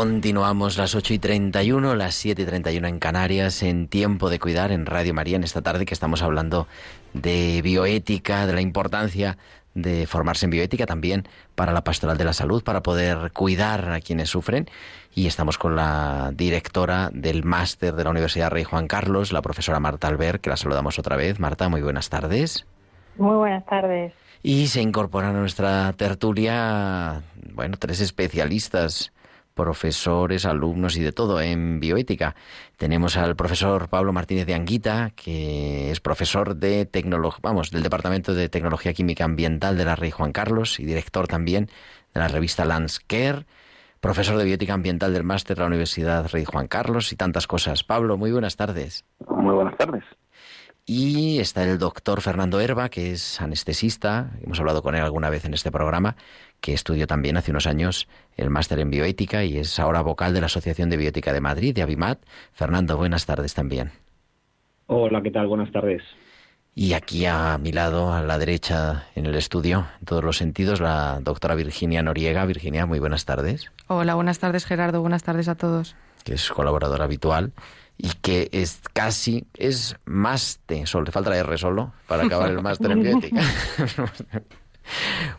[0.00, 4.72] Continuamos las 8 y 31, las 7 y 31 en Canarias, en Tiempo de Cuidar
[4.72, 6.66] en Radio María, en esta tarde que estamos hablando
[7.12, 9.36] de bioética, de la importancia
[9.74, 14.00] de formarse en bioética también para la pastoral de la salud, para poder cuidar a
[14.00, 14.70] quienes sufren.
[15.14, 19.80] Y estamos con la directora del máster de la Universidad Rey Juan Carlos, la profesora
[19.80, 21.38] Marta Albert, que la saludamos otra vez.
[21.38, 22.64] Marta, muy buenas tardes.
[23.18, 24.14] Muy buenas tardes.
[24.42, 27.20] Y se incorporan a nuestra tertulia,
[27.52, 29.12] bueno, tres especialistas
[29.54, 32.34] profesores, alumnos y de todo en bioética.
[32.76, 38.34] Tenemos al profesor Pablo Martínez de Anguita, que es profesor de tecnología, vamos, del Departamento
[38.34, 41.68] de Tecnología Química Ambiental de la Rey Juan Carlos y director también
[42.14, 42.66] de la revista
[43.06, 43.46] Care,
[44.00, 47.84] profesor de bioética ambiental del máster de la Universidad Rey Juan Carlos y tantas cosas.
[47.84, 49.04] Pablo, muy buenas tardes.
[49.28, 50.04] Muy buenas tardes.
[50.92, 55.44] Y está el doctor Fernando Herba, que es anestesista, hemos hablado con él alguna vez
[55.44, 56.16] en este programa,
[56.60, 60.40] que estudió también hace unos años el máster en bioética y es ahora vocal de
[60.40, 62.18] la Asociación de Bioética de Madrid, de Abimat.
[62.50, 63.92] Fernando, buenas tardes también.
[64.88, 65.46] Hola, ¿qué tal?
[65.46, 66.02] Buenas tardes.
[66.74, 70.80] Y aquí a mi lado, a la derecha en el estudio, en todos los sentidos,
[70.80, 72.44] la doctora Virginia Noriega.
[72.46, 73.70] Virginia, muy buenas tardes.
[73.86, 75.94] Hola, buenas tardes Gerardo, buenas tardes a todos.
[76.24, 77.52] Que es colaboradora habitual
[78.02, 82.62] y que es casi, es máster, solo, te falta la R solo para acabar el
[82.62, 83.42] máster en bioética.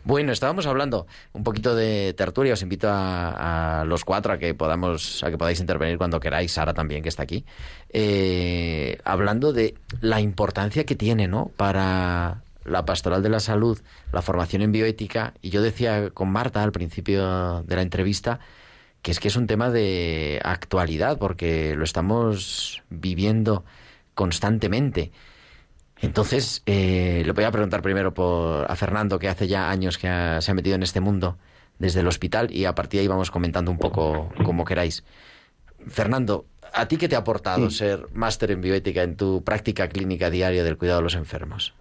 [0.05, 2.53] Bueno, estábamos hablando un poquito de tertulia.
[2.53, 6.53] Os invito a, los cuatro a que podamos, a que podáis intervenir cuando queráis.
[6.53, 7.43] Sara también que está aquí,
[7.89, 11.51] eh, hablando de la importancia que tiene, ¿no?
[11.57, 13.79] Para la pastoral de la salud,
[14.13, 15.33] la formación en bioética.
[15.41, 18.39] Y yo decía con Marta al principio de la entrevista
[19.01, 23.63] que es que es un tema de actualidad porque lo estamos viviendo
[24.13, 25.11] constantemente.
[26.01, 30.07] Entonces, eh, le voy a preguntar primero por, a Fernando, que hace ya años que
[30.39, 31.37] se ha metido en este mundo
[31.77, 35.03] desde el hospital, y a partir de ahí vamos comentando un poco como queráis.
[35.87, 40.29] Fernando, ¿a ti qué te ha aportado ser máster en bioética en tu práctica clínica
[40.29, 41.73] diaria del cuidado de los enfermos?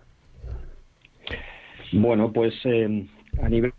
[1.93, 3.07] Bueno, pues eh,
[3.43, 3.73] a nivel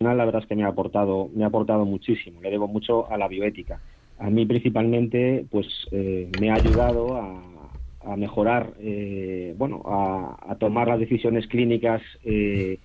[0.00, 3.18] la verdad es que me ha aportado me ha aportado muchísimo le debo mucho a
[3.18, 3.80] la bioética
[4.20, 10.98] a mí principalmente pues eh, me ha ayudado a, mejorar, eh, bueno, a, tomar las
[10.98, 12.78] decisiones clínicas eh,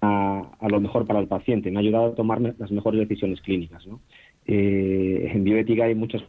[0.00, 1.70] a, lo mejor para el paciente.
[1.70, 3.84] Me ha ayudado a tomar las mejores decisiones clínicas.
[3.86, 4.00] ¿no?
[4.46, 6.22] En bioética hay muchas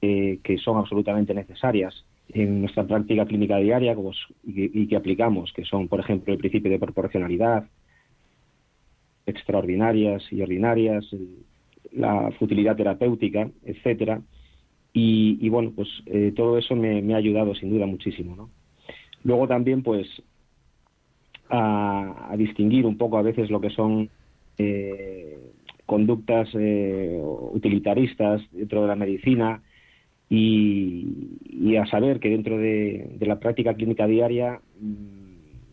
[0.00, 5.88] que son absolutamente necesarias en nuestra práctica clínica diaria pues, y, que aplicamos, que son,
[5.88, 7.66] por ejemplo, el principio de proporcionalidad,
[9.26, 11.04] extraordinarias y ordinarias,
[11.92, 14.20] la futilidad terapéutica, etcétera.
[14.94, 18.50] Y, bueno, pues eh, todo eso me, ha ayudado sin duda muchísimo, ¿no?
[19.24, 20.06] Luego también, pues,
[21.48, 24.10] a, distinguir un poco a veces lo que son
[24.58, 25.38] eh,
[25.86, 27.18] conductas eh,
[27.52, 29.62] utilitaristas dentro de la medicina
[30.28, 35.21] y, a saber que dentro de, la práctica clínica diaria mm,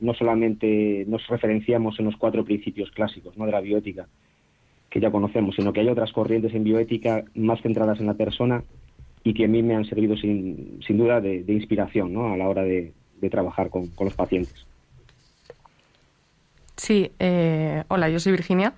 [0.02, 3.46] no solamente nos referenciamos en los cuatro principios clásicos ¿no?
[3.46, 4.08] de la bioética
[4.90, 8.64] que ya conocemos, sino que hay otras corrientes en bioética más centradas en la persona
[9.24, 12.34] y que a mí me han servido sin, sin duda de, inspiración ¿no?
[12.34, 12.94] a la hora de,
[13.30, 14.66] trabajar con, los pacientes.
[16.78, 18.74] Sí, eh, hola, yo soy Virginia.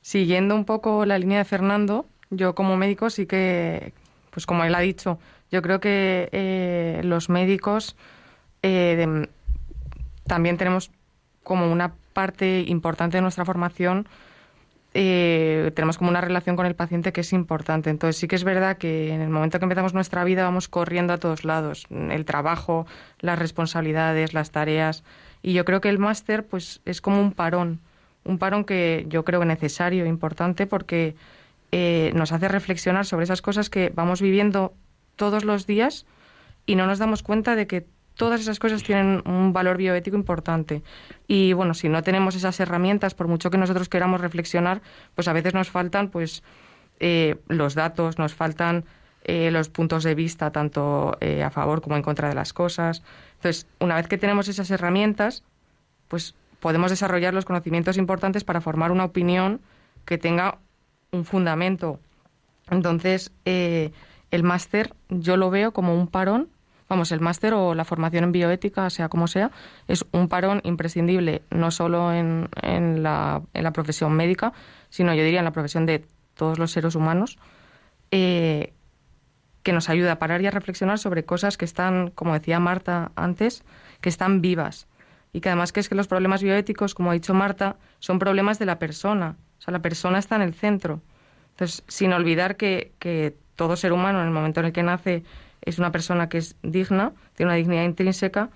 [0.00, 3.92] Siguiendo un poco la línea de Fernando, yo como médico sí que,
[4.30, 5.18] pues como él ha dicho,
[5.50, 7.96] yo creo que eh, los médicos
[8.62, 9.26] eh,
[10.26, 10.90] también tenemos
[11.42, 14.06] como una parte importante de nuestra formación
[14.96, 17.90] eh, tenemos como una relación con el paciente que es importante.
[17.90, 21.12] Entonces sí que es verdad que en el momento que empezamos nuestra vida vamos corriendo
[21.12, 22.86] a todos lados, el trabajo,
[23.18, 25.02] las responsabilidades, las tareas.
[25.42, 27.80] Y yo creo que el máster pues es como un parón,
[28.22, 31.16] un parón que yo creo necesario, importante, porque
[31.72, 34.74] eh, nos hace reflexionar sobre esas cosas que vamos viviendo
[35.16, 36.06] todos los días
[36.66, 37.84] y no nos damos cuenta de que
[38.14, 40.82] todas esas cosas tienen un valor bioético importante.
[41.26, 44.82] Y bueno, si no tenemos esas herramientas, por mucho que nosotros queramos reflexionar,
[45.14, 46.42] pues a veces nos faltan pues
[47.00, 48.84] eh, los datos, nos faltan
[49.24, 53.02] eh, los puntos de vista, tanto eh, a favor como en contra de las cosas.
[53.36, 55.42] Entonces, una vez que tenemos esas herramientas,
[56.08, 59.60] pues podemos desarrollar los conocimientos importantes para formar una opinión
[60.04, 60.58] que tenga
[61.10, 61.98] un fundamento.
[62.70, 66.48] Entonces, el máster yo lo veo como un parón
[66.88, 69.50] vamos, el máster o la formación en bioética, sea como sea,
[69.88, 74.52] es un parón imprescindible no solo en, en, la, en la profesión médica,
[74.90, 77.38] sino yo diría en la profesión de todos los seres humanos,
[78.10, 78.72] eh,
[79.62, 83.12] que nos ayuda a parar y a reflexionar sobre cosas que están, como decía Marta
[83.16, 83.64] antes,
[84.00, 84.86] que están vivas.
[85.32, 88.58] Y que además que es que los problemas bioéticos, como ha dicho Marta, son problemas
[88.58, 89.36] de la persona.
[89.58, 91.00] O sea, la persona está en el centro.
[91.52, 95.24] Entonces, sin olvidar que, que todo ser humano, en el momento en el que nace,
[95.64, 98.50] es una persona que es digna, tiene una dignidad intrínseca.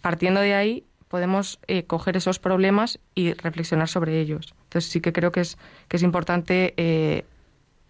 [0.00, 4.54] Partiendo de ahí, podemos eh, coger esos problemas y reflexionar sobre ellos.
[4.64, 7.24] Entonces sí que creo que es, que es importante eh,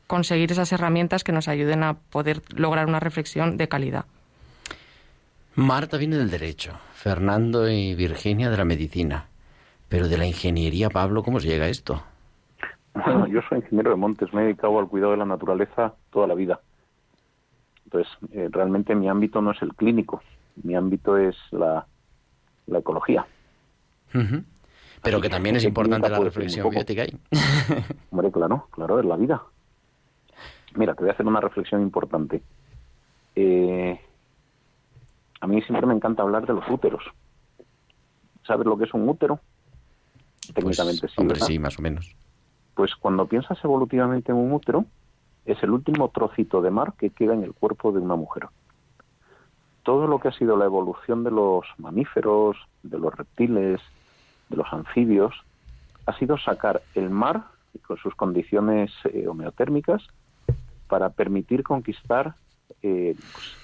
[0.07, 4.05] conseguir esas herramientas que nos ayuden a poder lograr una reflexión de calidad.
[5.55, 9.27] Marta viene del derecho, Fernando y Virginia de la medicina,
[9.89, 12.03] pero de la ingeniería, Pablo, ¿cómo se llega a esto?
[12.95, 16.27] Bueno, yo soy ingeniero de montes, me he dedicado al cuidado de la naturaleza toda
[16.27, 16.61] la vida.
[17.89, 20.23] Entonces, eh, realmente mi ámbito no es el clínico,
[20.63, 21.87] mi ámbito es la,
[22.67, 23.27] la ecología.
[25.03, 27.19] Pero que también es importante la reflexión biótica ahí.
[28.11, 29.43] Hombre, claro, claro, es la vida.
[30.75, 32.43] Mira, te voy a hacer una reflexión importante.
[33.35, 33.99] Eh,
[35.41, 37.03] a mí siempre me encanta hablar de los úteros.
[38.47, 39.41] ¿Sabes lo que es un útero?
[40.41, 41.15] Pues, Técnicamente sí.
[41.17, 42.15] Hombre, sí, más o menos.
[42.75, 44.85] Pues cuando piensas evolutivamente en un útero,
[45.49, 48.49] es el último trocito de mar que queda en el cuerpo de una mujer.
[49.83, 53.81] Todo lo que ha sido la evolución de los mamíferos, de los reptiles,
[54.51, 55.35] de los anfibios,
[56.05, 57.45] ha sido sacar el mar
[57.87, 60.07] con sus condiciones eh, homeotérmicas
[60.87, 62.35] para permitir conquistar
[62.83, 63.57] eh, pues,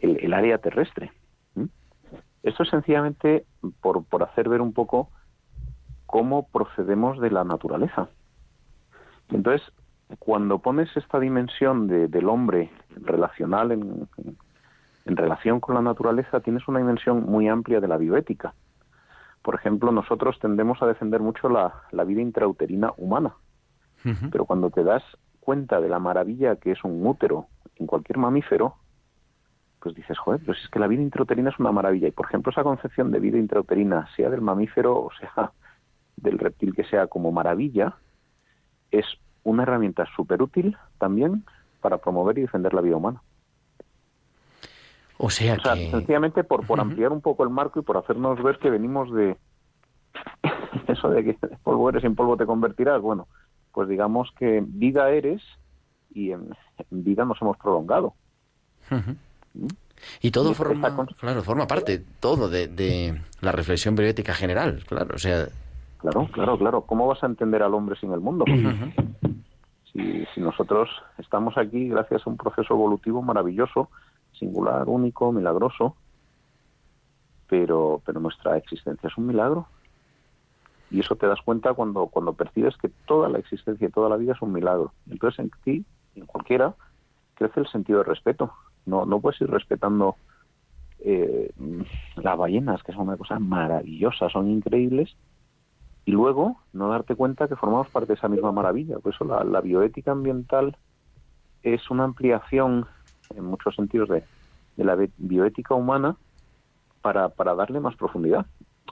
[0.00, 1.12] el, área terrestre.
[2.42, 3.44] Esto es sencillamente
[3.80, 5.08] por, por hacer ver un poco
[6.06, 8.08] cómo procedemos de la naturaleza.
[9.30, 9.62] Entonces,
[10.18, 14.08] cuando pones esta dimensión del hombre relacional en,
[15.04, 18.54] relación con la naturaleza, tienes una dimensión muy amplia de la bioética.
[19.42, 23.34] Por ejemplo, nosotros tendemos a defender mucho la, vida intrauterina humana,
[24.30, 25.02] pero cuando te das
[25.40, 28.76] cuenta de la maravilla que es un útero en cualquier mamífero,
[29.80, 32.08] pues dices, joder, pues es que la vida intrauterina es una maravilla.
[32.08, 35.52] Y por ejemplo, esa concepción de vida intrauterina, sea del mamífero o sea
[36.16, 37.94] del reptil que sea como maravilla,
[38.90, 39.06] es
[39.46, 41.44] una herramienta súper útil también
[41.80, 43.22] para promover y defender la vida humana.
[45.18, 48.68] O sea, sencillamente por, por ampliar un poco el marco y por hacernos ver que
[48.68, 49.36] venimos de
[50.88, 53.00] eso de que polvo eres y en polvo te convertirás.
[53.00, 53.28] Bueno,
[53.72, 55.42] pues digamos que vida eres
[56.12, 56.50] y en,
[56.90, 58.14] vida nos hemos prolongado.
[58.90, 59.66] ¿Mm?
[60.20, 65.18] Y todo forma, claro, forma parte, todo de, de la reflexión periódica general, claro, o
[65.18, 65.46] sea...
[65.98, 66.80] Claro, claro, claro.
[66.82, 68.44] ¿Cómo vas a entender al hombre sin el mundo?
[69.92, 73.88] si, nosotros estamos aquí gracias a un proceso evolutivo maravilloso,
[74.32, 75.96] singular, único, milagroso,
[77.48, 79.66] pero, pero nuestra existencia es un milagro.
[80.90, 84.16] Y eso te das cuenta cuando, cuando percibes que toda la existencia y toda la
[84.16, 84.92] vida es un milagro.
[85.10, 85.84] Entonces en ti,
[86.14, 86.74] en cualquiera,
[87.34, 88.52] crece el sentido de respeto.
[88.84, 90.16] No, no puedes ir respetando
[91.00, 91.50] eh,
[92.16, 95.16] las ballenas, que son una cosa maravillosa, son increíbles,
[96.06, 98.98] y luego no darte cuenta que formamos parte de esa misma maravilla.
[99.00, 100.76] Por eso la, bioética ambiental
[101.62, 102.86] es una ampliación
[103.34, 104.22] en muchos sentidos de,
[104.76, 106.16] de la bioética humana
[107.02, 108.46] para, para darle más profundidad.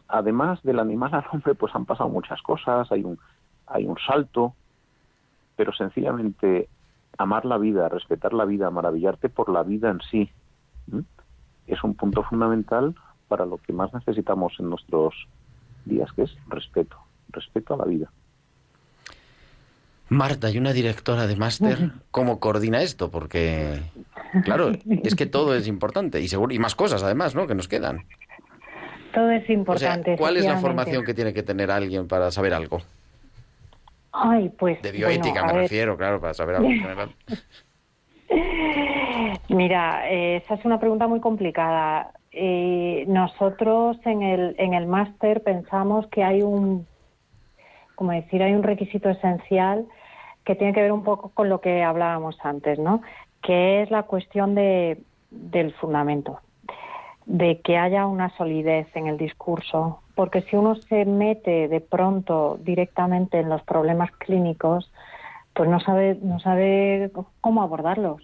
[0.08, 3.18] Además del animal al hombre, pues han pasado muchas cosas, hay un,
[3.68, 4.54] hay un salto,
[5.54, 6.68] pero sencillamente
[7.16, 10.30] amar la vida, respetar la vida, maravillarte por la vida en sí,
[11.68, 12.94] es un punto fundamental
[13.28, 15.14] para lo que más necesitamos en nuestros
[15.84, 16.96] días, que es respeto,
[17.34, 18.10] respeto a la vida.
[20.08, 23.10] Marta, y una directora de máster, ¿cómo coordina esto?
[23.10, 23.80] Porque,
[24.44, 24.72] claro,
[25.02, 27.46] es que todo es importante y seguro y más cosas además, ¿no?
[27.46, 28.04] Que nos quedan.
[29.12, 30.16] Todo es importante.
[30.16, 32.80] ¿Cuál es la formación que tiene que tener alguien para saber algo?
[34.12, 34.80] Ay, pues.
[34.82, 37.10] De bioética me refiero, claro, para saber algo en general.
[39.48, 42.12] Mira, eh, esa es una pregunta muy complicada.
[42.32, 46.86] Eh, nosotros en el, en el máster pensamos que hay un,
[47.94, 49.86] como decir, hay un requisito esencial
[50.44, 53.02] que tiene que ver un poco con lo que hablábamos antes, ¿no?
[53.42, 54.98] Que es la cuestión de,
[55.30, 56.40] del fundamento,
[57.26, 62.58] de que haya una solidez en el discurso, porque si uno se mete de pronto
[62.60, 64.90] directamente en los problemas clínicos,
[65.54, 68.22] pues no sabe, no sabe cómo abordarlos.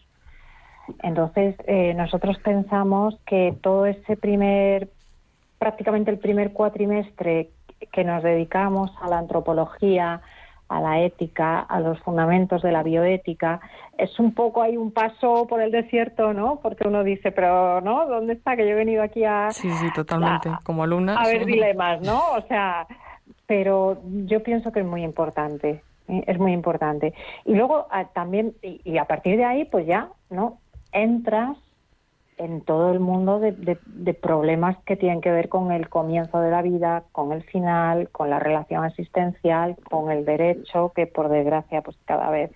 [1.02, 4.88] Entonces, eh, nosotros pensamos que todo ese primer,
[5.58, 7.50] prácticamente el primer cuatrimestre
[7.92, 10.20] que nos dedicamos a la antropología,
[10.68, 13.60] a la ética, a los fundamentos de la bioética,
[13.98, 16.60] es un poco hay un paso por el desierto, ¿no?
[16.62, 18.06] Porque uno dice, pero ¿no?
[18.06, 18.56] ¿Dónde está?
[18.56, 19.50] Que yo he venido aquí a...
[19.50, 21.16] Sí, sí, totalmente, como alumna.
[21.16, 22.20] A ver dilemas, ¿no?
[22.36, 22.86] O sea,
[23.46, 26.24] pero yo pienso que es muy importante, ¿eh?
[26.26, 27.14] es muy importante.
[27.44, 30.58] Y luego también, y, a partir de ahí, pues ya, ¿no?
[30.92, 31.56] Entras
[32.41, 36.51] en todo el mundo de, de, problemas que tienen que ver con el comienzo de
[36.51, 41.82] la vida, con el final, con la relación asistencial, con el derecho, que por desgracia
[41.82, 42.51] pues cada vez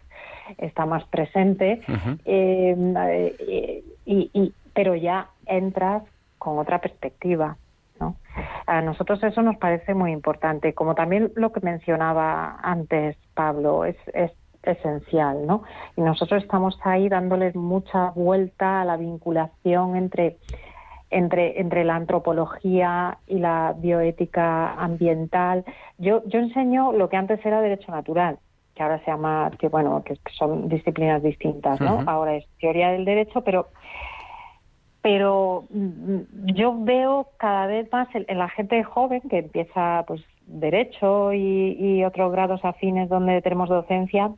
[0.57, 1.83] está más presente,
[2.25, 6.03] eh, eh, y, pero ya entras
[6.39, 7.59] con otra perspectiva.
[8.01, 8.17] ¿no?
[8.67, 13.97] A nosotros eso nos parece muy importante, como también lo que mencionaba antes Pablo, es,
[14.15, 14.33] es
[14.73, 15.63] esencial, ¿no?
[15.97, 20.39] Y nosotros estamos ahí dándoles mucha vuelta a la vinculación entre
[21.15, 25.65] entre, entre la antropología y la bioética ambiental.
[25.97, 28.39] Yo, yo enseño lo que antes era derecho natural,
[28.75, 32.03] que ahora se llama, que bueno, que son disciplinas distintas, ¿no?
[32.07, 33.69] Ahora es teoría del derecho, pero
[35.03, 41.33] pero mm, yo veo cada vez más en, la gente joven que empieza pues derecho
[41.35, 44.33] y, y otros grados afines donde tenemos docencia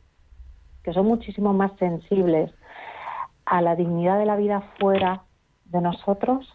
[0.86, 2.54] que son muchísimo más sensibles
[3.44, 5.24] a la dignidad de la vida fuera
[5.64, 6.48] de nosotros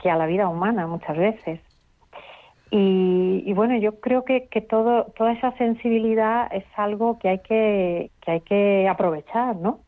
[0.00, 1.60] que a la vida humana muchas veces.
[2.70, 8.10] Y, bueno, yo creo que, que, todo, toda esa sensibilidad es algo que hay que,
[8.20, 9.80] que, hay que aprovechar, ¿no?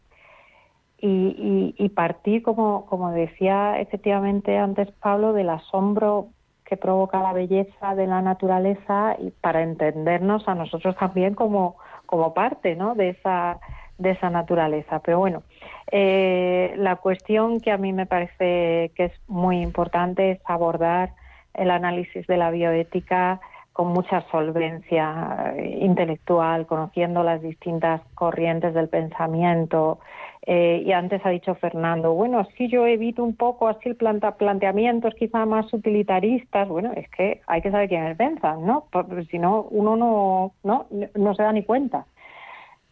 [0.98, 6.28] Y, y, partir, como, como decía efectivamente antes Pablo, del asombro
[6.64, 11.76] que provoca la belleza de la naturaleza y para entendernos a nosotros también como,
[12.10, 12.96] como parte ¿no?
[12.96, 13.60] de, esa,
[13.96, 14.98] de esa naturaleza.
[14.98, 15.44] Pero bueno,
[15.92, 21.12] eh, la cuestión que a mí me parece que es muy importante es abordar
[21.54, 23.40] el análisis de la bioética
[23.80, 30.00] con mucha solvencia eh, intelectual, conociendo las distintas corrientes del pensamiento.
[30.44, 34.32] Eh, y antes ha dicho Fernando, bueno, si yo evito un poco así el planta,
[34.32, 36.68] planteamientos quizá más utilitaristas.
[36.68, 38.84] Bueno, es que hay que saber quiénes piensan, ¿no?
[38.92, 42.04] Porque si no, uno no, no, se da ni cuenta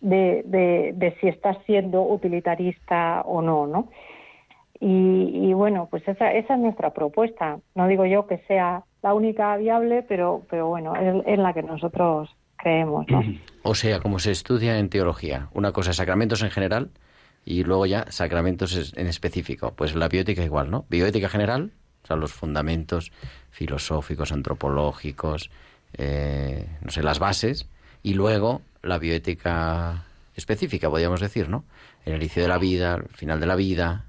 [0.01, 3.89] de, si está siendo utilitarista o no, ¿no?
[4.81, 7.59] Y, bueno, pues esa, esa es nuestra propuesta.
[7.75, 12.31] No digo yo que sea la única viable, pero, pero bueno, es, la que nosotros
[12.57, 13.07] creemos.
[13.63, 16.91] O sea, como se estudia en teología, una cosa sacramentos en general
[17.45, 19.73] y luego ya sacramentos en específico.
[19.77, 20.85] Pues la bioética igual, ¿no?
[20.89, 21.73] Bioética general,
[22.03, 23.13] o sea, los fundamentos
[23.51, 25.51] filosóficos, antropológicos,
[25.97, 27.69] eh, no sé, las bases,
[28.03, 31.65] y luego la bioética específica, podríamos decir, ¿no?
[32.05, 34.08] El inicio de la vida, el final de la vida,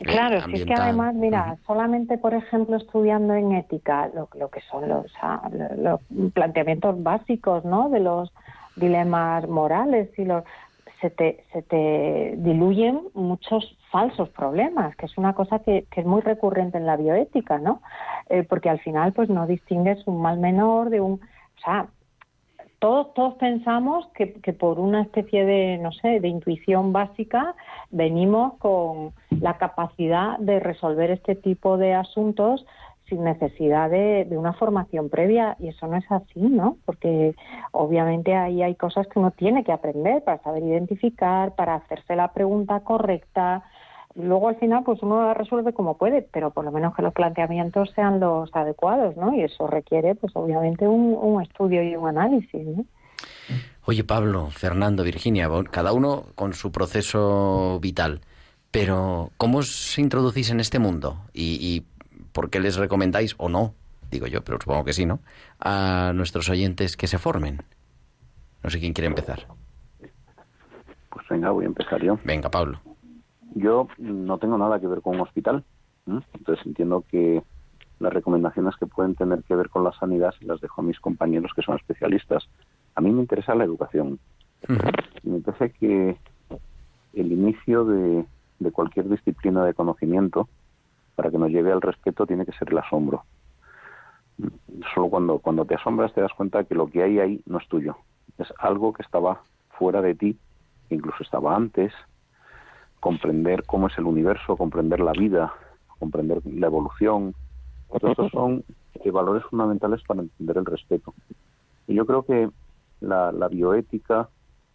[0.00, 4.60] Claro, si es que además, mira, solamente, por ejemplo, estudiando en ética lo, lo que
[4.62, 5.12] son los,
[5.76, 6.00] los,
[6.32, 7.90] planteamientos básicos, ¿no?
[7.90, 8.32] De los
[8.76, 10.44] dilemas morales y los
[11.02, 16.06] se te, se te diluyen muchos falsos problemas, que es una cosa que, que es
[16.06, 17.80] muy recurrente en la bioética, ¿no?
[18.28, 21.14] Eh, porque al final, pues no distingues un mal menor de un...
[21.14, 21.88] O sea,
[22.80, 27.54] todos, todos pensamos que, que por una especie de, no sé, de intuición básica
[27.90, 32.66] venimos con la capacidad de resolver este tipo de asuntos
[33.06, 36.78] sin necesidad de, de, una formación previa y eso no es así, ¿no?
[36.86, 37.34] Porque
[37.72, 42.32] obviamente ahí hay cosas que uno tiene que aprender para saber identificar, para hacerse la
[42.32, 43.62] pregunta correcta.
[44.14, 47.14] Luego al final pues uno la resuelve como puede, pero por lo menos que los
[47.14, 49.34] planteamientos sean los adecuados, ¿no?
[49.34, 52.84] Y eso requiere pues obviamente un, un estudio y un análisis, ¿no?
[53.84, 58.20] Oye Pablo, Fernando, Virginia, cada uno con su proceso vital.
[58.70, 61.16] Pero, ¿cómo os introducís en este mundo?
[61.32, 61.86] ¿Y, y
[62.32, 63.74] por qué les recomendáis, o no,
[64.10, 65.20] digo yo, pero supongo que sí, ¿no?
[65.58, 67.62] A nuestros oyentes que se formen.
[68.62, 69.46] No sé quién quiere empezar.
[71.10, 72.18] Pues venga, voy a empezar yo.
[72.24, 72.80] Venga, Pablo.
[73.54, 75.64] Yo no tengo nada que ver con un hospital,
[76.06, 76.20] ¿eh?
[76.34, 77.42] entonces entiendo que
[77.98, 81.52] las recomendaciones que pueden tener que ver con la sanidad las dejo a mis compañeros
[81.54, 82.48] que son especialistas.
[82.94, 84.18] A mí me interesa la educación.
[84.68, 85.04] Uh -huh.
[85.22, 86.16] Me parece que
[87.12, 88.24] el inicio de,
[88.60, 90.48] de cualquier disciplina de conocimiento
[91.16, 93.24] para que nos lleve al respeto tiene que ser el asombro.
[94.94, 97.68] Solo cuando, cuando te asombras te das cuenta que lo que hay ahí no es
[97.68, 97.96] tuyo.
[98.38, 100.38] Es algo que estaba fuera de ti,
[100.88, 101.92] incluso estaba antes.
[103.00, 105.52] Comprender cómo es el universo, comprender la vida,
[105.98, 107.34] comprender la evolución.
[107.88, 108.64] Todos estos son
[109.12, 111.14] valores fundamentales para entender el respeto.
[111.88, 112.50] Y yo creo que
[113.00, 114.28] la, la bioética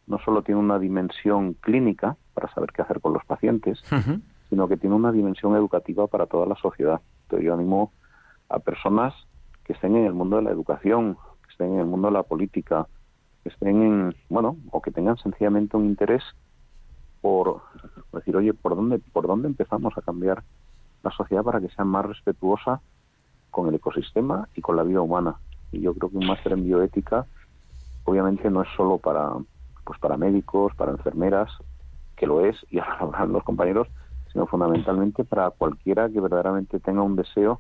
[0.08, 4.22] no solo tiene una dimensión clínica para saber qué hacer con los pacientes, uh -huh
[4.50, 7.02] sino que tiene una dimensión educativa para toda la sociedad.
[7.24, 7.92] Entonces yo animo
[8.50, 9.14] a personas
[9.64, 12.24] que estén en el mundo de la educación, que estén en el mundo de la
[12.24, 12.88] política,
[13.44, 16.24] que estén en, bueno, o que tengan sencillamente un interés
[17.26, 17.64] por
[18.14, 20.44] decir, oye, ¿por dónde, por dónde empezamos a cambiar
[21.02, 22.82] la sociedad para que sea más respetuosa
[23.50, 25.38] con el ecosistema y con la vida humana?
[25.72, 27.26] Y yo creo que un máster en bioética,
[28.04, 29.32] obviamente no es solo para,
[29.84, 31.50] pues para médicos, para enfermeras,
[32.16, 33.88] que lo es, y ahora hablan los compañeros,
[34.32, 37.58] sino fundamentalmente para cualquiera que verdaderamente tenga un deseo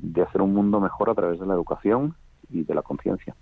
[0.00, 2.16] de hacer un mundo mejor a través de la educación
[2.50, 3.36] y de la conciencia.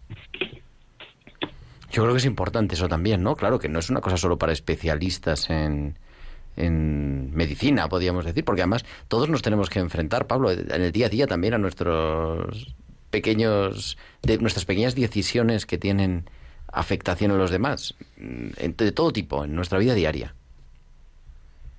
[1.97, 3.37] Yo creo que es importante eso también, ¿no?
[3.37, 5.99] Claro que no es una cosa solo para especialistas en,
[6.55, 11.07] en medicina, podríamos decir, porque además todos nos tenemos que enfrentar, Pablo, en el día
[11.07, 12.77] a día también a nuestros
[13.11, 16.29] pequeños, de nuestras pequeñas decisiones que tienen
[16.71, 20.35] afectación a los demás, de todo tipo, en nuestra vida diaria.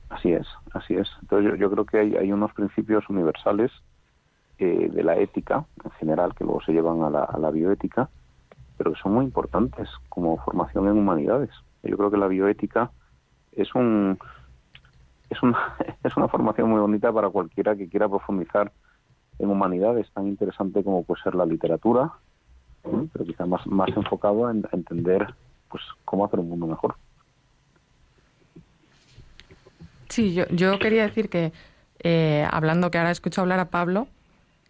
[0.10, 1.08] Así es, así es.
[1.22, 3.72] Entonces yo, creo que hay, hay, unos principios universales
[4.58, 8.10] eh, de la ética en general que luego se llevan a la, a la, bioética,
[8.78, 11.50] pero que son muy importantes como formación en humanidades.
[11.84, 12.92] Yo creo que la bioética
[13.54, 14.18] es un
[15.30, 18.72] es una, es una formación muy bonita para cualquiera que quiera profundizar
[19.40, 22.12] en humanidades, tan interesante como puede ser la literatura,
[22.82, 25.28] pero quizá más, más enfocado en entender
[25.70, 26.96] pues cómo hacer un mundo mejor.
[30.10, 31.52] Sí, yo, yo quería decir que,
[32.00, 34.08] eh, hablando que ahora escucho hablar a Pablo,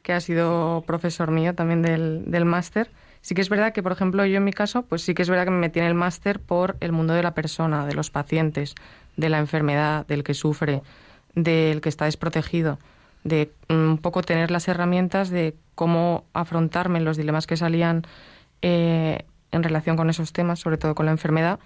[0.02, 2.90] que ha sido profesor mío también del, del máster,
[3.22, 5.30] sí que es verdad que, por ejemplo, yo en mi caso, pues sí que es
[5.30, 8.10] verdad que me metí en el máster por el mundo de la persona, de los
[8.10, 8.76] pacientes,
[9.16, 10.82] de la enfermedad, del que sufre,
[11.36, 12.80] del que está desprotegido,
[13.24, 18.04] de un poco tener las herramientas de cómo afrontarme los dilemas que salían
[18.62, 21.60] eh, en relación con esos temas, sobre todo con la enfermedad,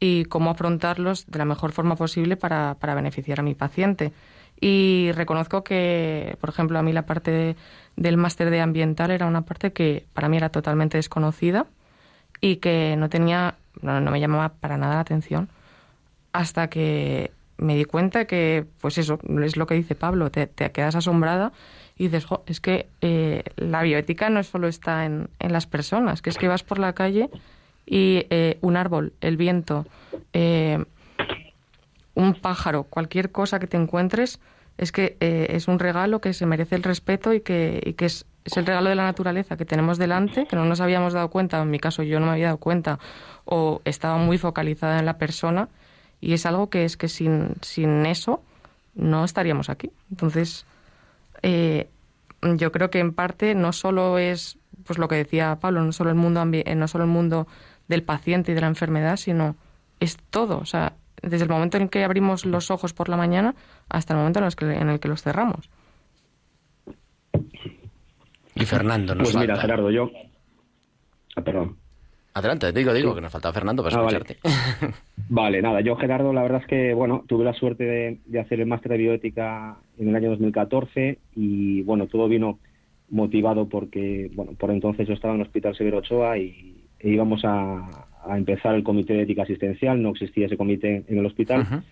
[0.00, 4.12] y cómo afrontarlos de la mejor forma posible para, para beneficiar a mi paciente.
[4.60, 7.56] Y reconozco que, por ejemplo, a mí la parte de,
[7.96, 11.66] del máster de ambiental era una parte que para mí era totalmente desconocida
[12.40, 15.48] y que no tenía, no, no me llamaba para nada la atención
[16.34, 20.96] hasta que me di cuenta que, pues eso, es lo que dice Pablo, te, quedas
[20.96, 21.52] asombrada
[21.96, 26.30] y dices, es que eh, la bioética no solo está en, en las personas, que
[26.30, 27.30] es que vas por la calle
[27.86, 29.86] y eh, un árbol, el viento,
[30.32, 30.82] eh,
[32.14, 34.40] un pájaro, cualquier cosa que te encuentres,
[34.78, 38.06] es que eh, es un regalo que se merece el respeto y que, y que
[38.06, 41.28] es, es, el regalo de la naturaleza que tenemos delante, que no nos habíamos dado
[41.30, 42.98] cuenta, en mi caso yo no me había dado cuenta,
[43.44, 45.68] o estaba muy focalizada en la persona,
[46.20, 48.42] y es algo que es que sin, sin eso
[48.94, 49.90] no estaríamos aquí.
[50.10, 50.64] Entonces,
[51.42, 56.10] yo creo que en parte no solo es pues lo que decía Pablo, no solo
[56.10, 57.46] el mundo no solo el mundo
[57.88, 59.56] del paciente y de la enfermedad, sino
[60.00, 60.58] es todo.
[60.58, 63.54] O sea, desde el momento en que abrimos los ojos por la mañana
[63.88, 65.68] hasta el momento en, los que, en el que los cerramos.
[68.54, 69.56] Y Fernando, nos Pues mira.
[69.56, 70.10] Gerardo, yo.
[71.36, 71.76] Ah, perdón.
[72.34, 74.16] Adelante, te digo, digo, que nos faltaba Fernando para Ah, vale.
[74.18, 74.40] escucharte.
[75.28, 78.60] Vale, nada, yo Gerardo, la verdad es que, bueno, tuve la suerte de, de hacer
[78.60, 82.58] el máster de bioética en el año 2014 y, bueno, todo vino
[83.08, 86.73] motivado porque, bueno, por entonces yo estaba en el Hospital Severo Ochoa y
[87.10, 91.26] íbamos a, a empezar el comité de ética asistencial, no existía ese comité en el
[91.26, 91.82] hospital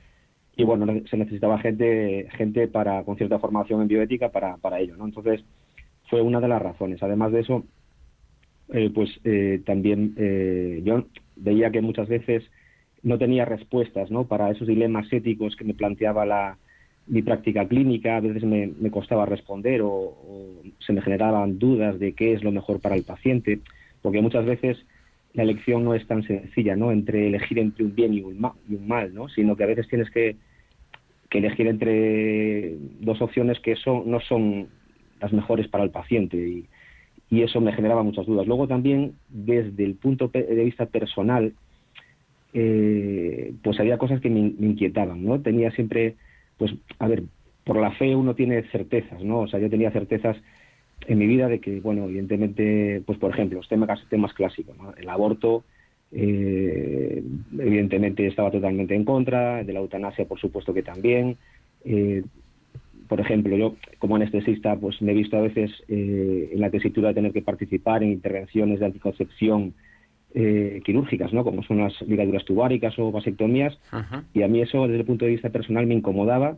[0.57, 4.97] y, bueno, se necesitaba gente gente para con cierta formación en bioética para, para ello,
[4.97, 5.07] ¿no?
[5.07, 5.45] Entonces,
[6.09, 7.03] fue una de las razones.
[7.03, 7.65] Además de eso,
[8.73, 11.07] eh, pues eh, también eh, yo
[11.37, 12.45] veía que muchas veces
[13.03, 14.25] no tenía respuestas ¿no?
[14.25, 16.59] para esos dilemas éticos que me planteaba la,
[17.07, 21.99] mi práctica clínica, a veces me, me costaba responder o, o se me generaban dudas
[21.99, 23.61] de qué es lo mejor para el paciente,
[24.03, 24.79] porque muchas veces
[25.35, 26.93] la elección no es tan sencilla, ¿no?
[26.93, 29.29] Entre elegir entre un bien y un, ma- y un mal, ¿no?
[29.29, 30.37] Sino que a veces tienes que,
[31.31, 34.69] que elegir entre dos opciones que son, no son
[35.21, 36.67] las mejores para el paciente y,
[37.31, 38.47] y eso me generaba muchas dudas.
[38.47, 41.55] Luego también, desde el punto de vista personal,
[42.53, 45.41] eh, pues había cosas que me, me inquietaban, ¿no?
[45.41, 46.17] Tenía siempre,
[46.59, 47.23] pues, a ver,
[47.65, 49.41] por la fe uno tiene certezas, ¿no?
[49.41, 50.37] O sea, yo tenía certezas
[51.07, 54.95] en mi vida de que, bueno, evidentemente, pues, por ejemplo, los temas, temas clásicos, ¿no?
[54.95, 55.65] El aborto,
[56.13, 57.23] eh,
[57.59, 61.37] evidentemente estaba totalmente en contra, de la eutanasia, por supuesto que también.
[61.85, 62.23] Eh,
[63.09, 67.09] por ejemplo, yo como anestesista, pues me he visto a veces eh, en la tesitura
[67.09, 69.75] de tener que participar en intervenciones de anticoncepción
[70.35, 71.45] eh, quirúrgicas, ¿no?
[71.45, 74.23] Como son las ligaduras tubáricas o vasectomías, Ujú.
[74.33, 76.57] y a mí eso desde el punto de vista personal me incomodaba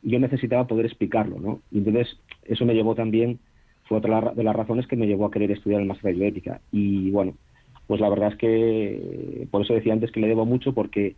[0.00, 1.60] y yo necesitaba poder explicarlo, ¿no?
[1.72, 3.40] Y entonces eso me llevó también,
[3.88, 6.60] fue otra de las razones que me llevó a querer estudiar el máster de bioética.
[6.72, 7.34] Y bueno,
[7.86, 11.14] pues la verdad es que por eso decía antes que le debo mucho porque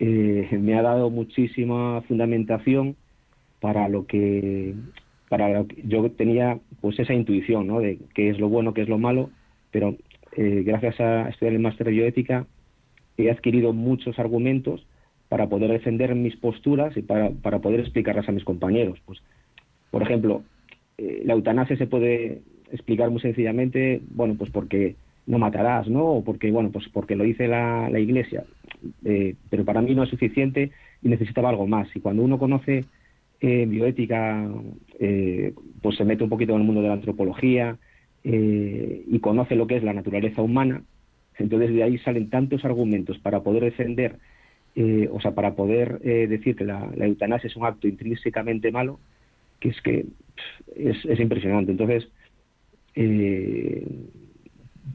[0.00, 2.96] eh, me ha dado muchísima fundamentación
[3.60, 4.74] para lo que
[5.28, 7.78] para lo que yo tenía pues esa intuición ¿no?
[7.78, 9.30] de qué es lo bueno qué es lo malo
[9.70, 9.96] pero
[10.36, 12.46] eh, gracias a estudiar el máster de bioética
[13.16, 14.84] he adquirido muchos argumentos
[15.28, 19.22] para poder defender mis posturas y para, para poder explicarlas a mis compañeros pues
[19.92, 20.42] por ejemplo
[20.98, 26.24] eh, la eutanasia se puede explicar muy sencillamente bueno pues porque no matarás no o
[26.24, 28.44] porque bueno pues porque lo dice la, la iglesia
[29.04, 30.70] Eh, pero para mí no es suficiente
[31.02, 32.84] y necesitaba algo más y cuando uno conoce
[33.44, 34.48] eh, bioética,
[35.00, 37.76] eh, pues se mete un poquito en el mundo de la antropología
[38.22, 40.84] eh, y conoce lo que es la naturaleza humana.
[41.38, 44.18] Entonces de ahí salen tantos argumentos para poder defender,
[45.10, 49.00] o sea, para poder decir que la, la eutanasia es un acto intrínsecamente malo,
[49.62, 50.04] que es que
[50.76, 51.70] es, es impresionante.
[51.70, 52.08] Entonces,
[52.94, 53.86] eh,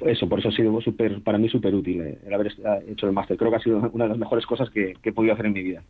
[0.05, 2.51] eso, por eso ha sido super, para mí súper útil eh, el haber
[2.87, 3.37] hecho el máster.
[3.37, 5.53] Creo que ha sido una de las mejores cosas que, que he podido hacer en
[5.53, 5.81] mi vida.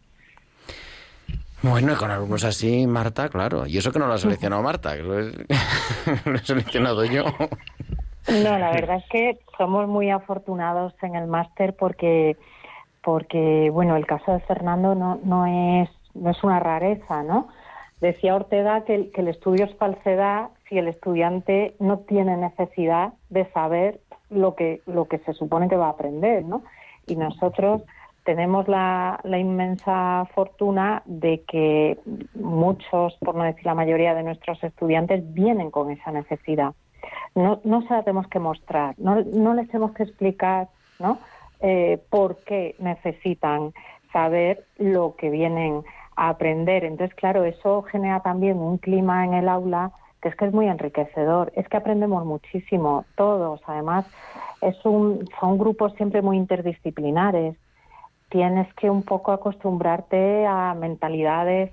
[1.64, 3.66] Bueno, y con alumnos así, Marta, claro.
[3.66, 5.32] Y eso que no lo ha seleccionado Marta, que lo he,
[6.26, 7.24] lo he seleccionado yo.
[8.44, 12.38] No, la verdad es que somos muy afortunados en el máster porque,
[13.02, 15.46] porque bueno, el caso de Fernando no, no,
[15.82, 17.48] es, no es una rareza, ¿no?
[18.02, 24.00] Decía Ortega que el, estudio es falsedad si el estudiante no tiene necesidad de saber
[24.30, 26.64] lo que, lo que se supone que va a aprender, ¿no?
[27.08, 27.82] Y nosotros
[28.24, 31.98] tenemos la, la inmensa fortuna de que
[32.36, 36.74] muchos, por no decir la mayoría de nuestros estudiantes, vienen con esa necesidad.
[37.34, 40.68] No, no se la tenemos que mostrar, no, no les tenemos que explicar
[41.00, 41.20] ¿no?
[41.60, 43.74] Eh, por qué necesitan
[44.12, 45.84] saber lo que vienen
[46.18, 46.84] a aprender.
[46.84, 49.92] Entonces, claro, eso genera también un clima en el aula
[50.22, 51.52] que es que es muy enriquecedor.
[51.56, 53.62] Es que aprendemos muchísimo, todos.
[53.68, 54.06] Además,
[54.62, 57.56] es un, son grupos siempre muy interdisciplinares.
[58.30, 61.72] Tienes que un poco acostumbrarte a mentalidades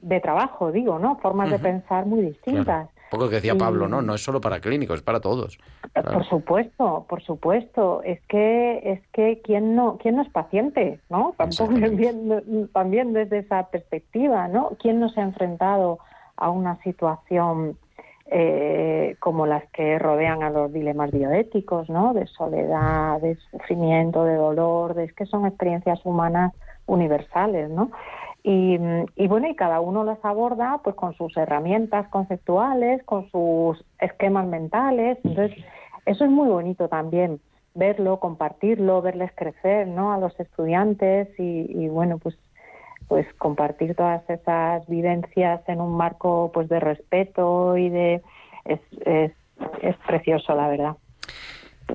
[0.00, 1.16] de trabajo, digo, ¿no?
[1.16, 2.64] Formas de pensar muy distintas.
[2.64, 2.93] Claro.
[3.14, 4.02] Poco que decía Pablo, ¿no?
[4.02, 5.58] No es solo para clínicos, es para todos.
[5.92, 6.12] Claro.
[6.12, 8.02] Por supuesto, por supuesto.
[8.02, 11.34] Es que es que quién no quién no es paciente, ¿no?
[11.36, 14.76] Tampoco también, también desde esa perspectiva, ¿no?
[14.80, 15.98] ¿Quién no se ha enfrentado
[16.36, 17.78] a una situación
[18.26, 22.14] eh, como las que rodean a los dilemas bioéticos, ¿no?
[22.14, 26.52] De soledad, de sufrimiento, de dolor, de es que son experiencias humanas
[26.86, 27.90] universales, ¿no?
[28.46, 28.78] Y,
[29.16, 34.46] y, bueno, y cada uno las aborda pues con sus herramientas conceptuales, con sus esquemas
[34.46, 35.16] mentales.
[35.24, 35.64] Entonces,
[36.04, 37.40] eso es muy bonito también,
[37.74, 40.12] verlo, compartirlo, verles crecer, ¿no?
[40.12, 42.36] A los estudiantes y, y bueno, pues
[43.08, 48.22] pues compartir todas esas vivencias en un marco pues de respeto y de
[48.64, 49.32] es, es,
[49.82, 50.96] es precioso la verdad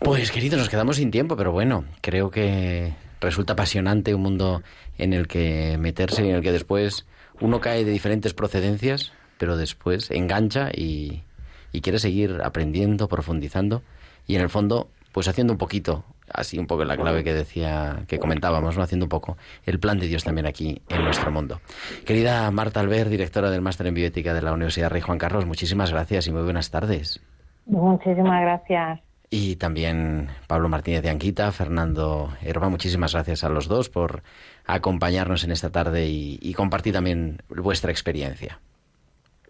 [0.03, 4.63] Pues querido, nos quedamos sin tiempo, pero bueno, creo que resulta apasionante un mundo
[4.97, 7.05] en el que meterse y en el que después
[7.41, 11.24] uno cae de diferentes procedencias, pero después engancha y,
[11.72, 13.82] y quiere seguir aprendiendo, profundizando
[14.28, 16.03] y en el fondo pues haciendo un poquito
[16.34, 18.84] así un poco la clave que decía, que comentábamos, ¿no?
[18.84, 21.59] haciendo un poco el plan de Dios también aquí en nuestro mundo.
[22.05, 25.91] Querida Marta Albert, directora del Máster en Bioética de la Universidad Rey Juan Carlos, muchísimas
[25.91, 27.20] gracias y muy buenas tardes.
[27.65, 29.09] Muchísimas gracias.
[29.32, 34.23] Y también Pablo Martínez de Anquita, Fernando Herba, muchísimas gracias a los dos por
[34.65, 38.59] acompañarnos en esta tarde y, compartir también vuestra experiencia.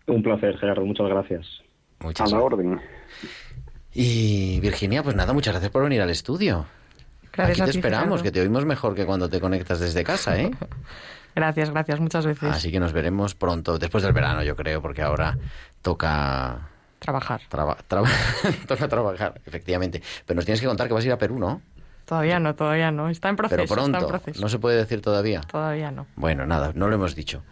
[0.06, 1.62] Un placer, Gerardo, muchas gracias.
[2.00, 2.80] Muchas a la orden.
[3.94, 6.66] Y Virginia, pues nada, muchas gracias por venir al estudio.
[7.32, 8.24] Gracias Aquí te a ti, esperamos, Gerardo.
[8.24, 10.52] que te oímos mejor que cuando te conectas desde casa, ¿eh?
[11.36, 12.50] Gracias, gracias, muchas veces.
[12.50, 15.38] Así que nos veremos pronto, después del verano, yo creo, porque ahora
[15.82, 16.69] toca
[17.00, 17.42] Trabajar.
[17.50, 18.10] traba- traba-
[18.68, 20.02] toca trabajar, efectivamente.
[20.26, 21.62] Pero nos tienes que contar que vas a ir a Perú, ¿no?
[22.06, 23.10] Todavía no, todavía no.
[23.10, 23.56] Está en proceso.
[23.56, 24.42] Pero Está en pronto, proceso.
[24.42, 25.42] no se puede decir todavía.
[25.42, 26.08] Todavía no.
[26.16, 27.44] Bueno, nada, no lo hemos dicho.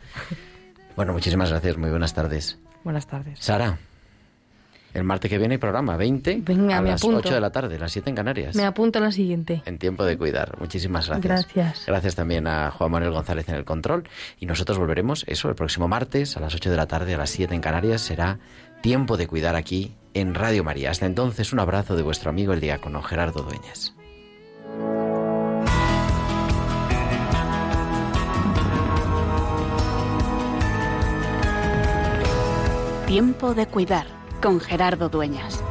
[0.95, 2.57] Bueno, muchísimas gracias, muy buenas tardes.
[2.83, 3.37] Buenas tardes.
[3.39, 3.77] Sara,
[4.93, 7.19] el martes que viene hay programa, 20 Venga, a me las apunto.
[7.19, 8.55] 8 de la tarde, las 7 en Canarias.
[8.55, 9.61] Me apunto a la siguiente.
[9.65, 10.57] En tiempo de cuidar.
[10.59, 11.53] Muchísimas gracias.
[11.53, 11.83] Gracias.
[11.85, 14.09] Gracias también a Juan Manuel González en el control.
[14.39, 17.29] Y nosotros volveremos, eso, el próximo martes a las 8 de la tarde, a las
[17.29, 18.01] 7 en Canarias.
[18.01, 18.39] Será
[18.81, 20.91] tiempo de cuidar aquí en Radio María.
[20.91, 23.93] Hasta entonces, un abrazo de vuestro amigo el diácono Gerardo Dueñas.
[33.05, 34.05] Tiempo de cuidar
[34.41, 35.63] con Gerardo Dueñas.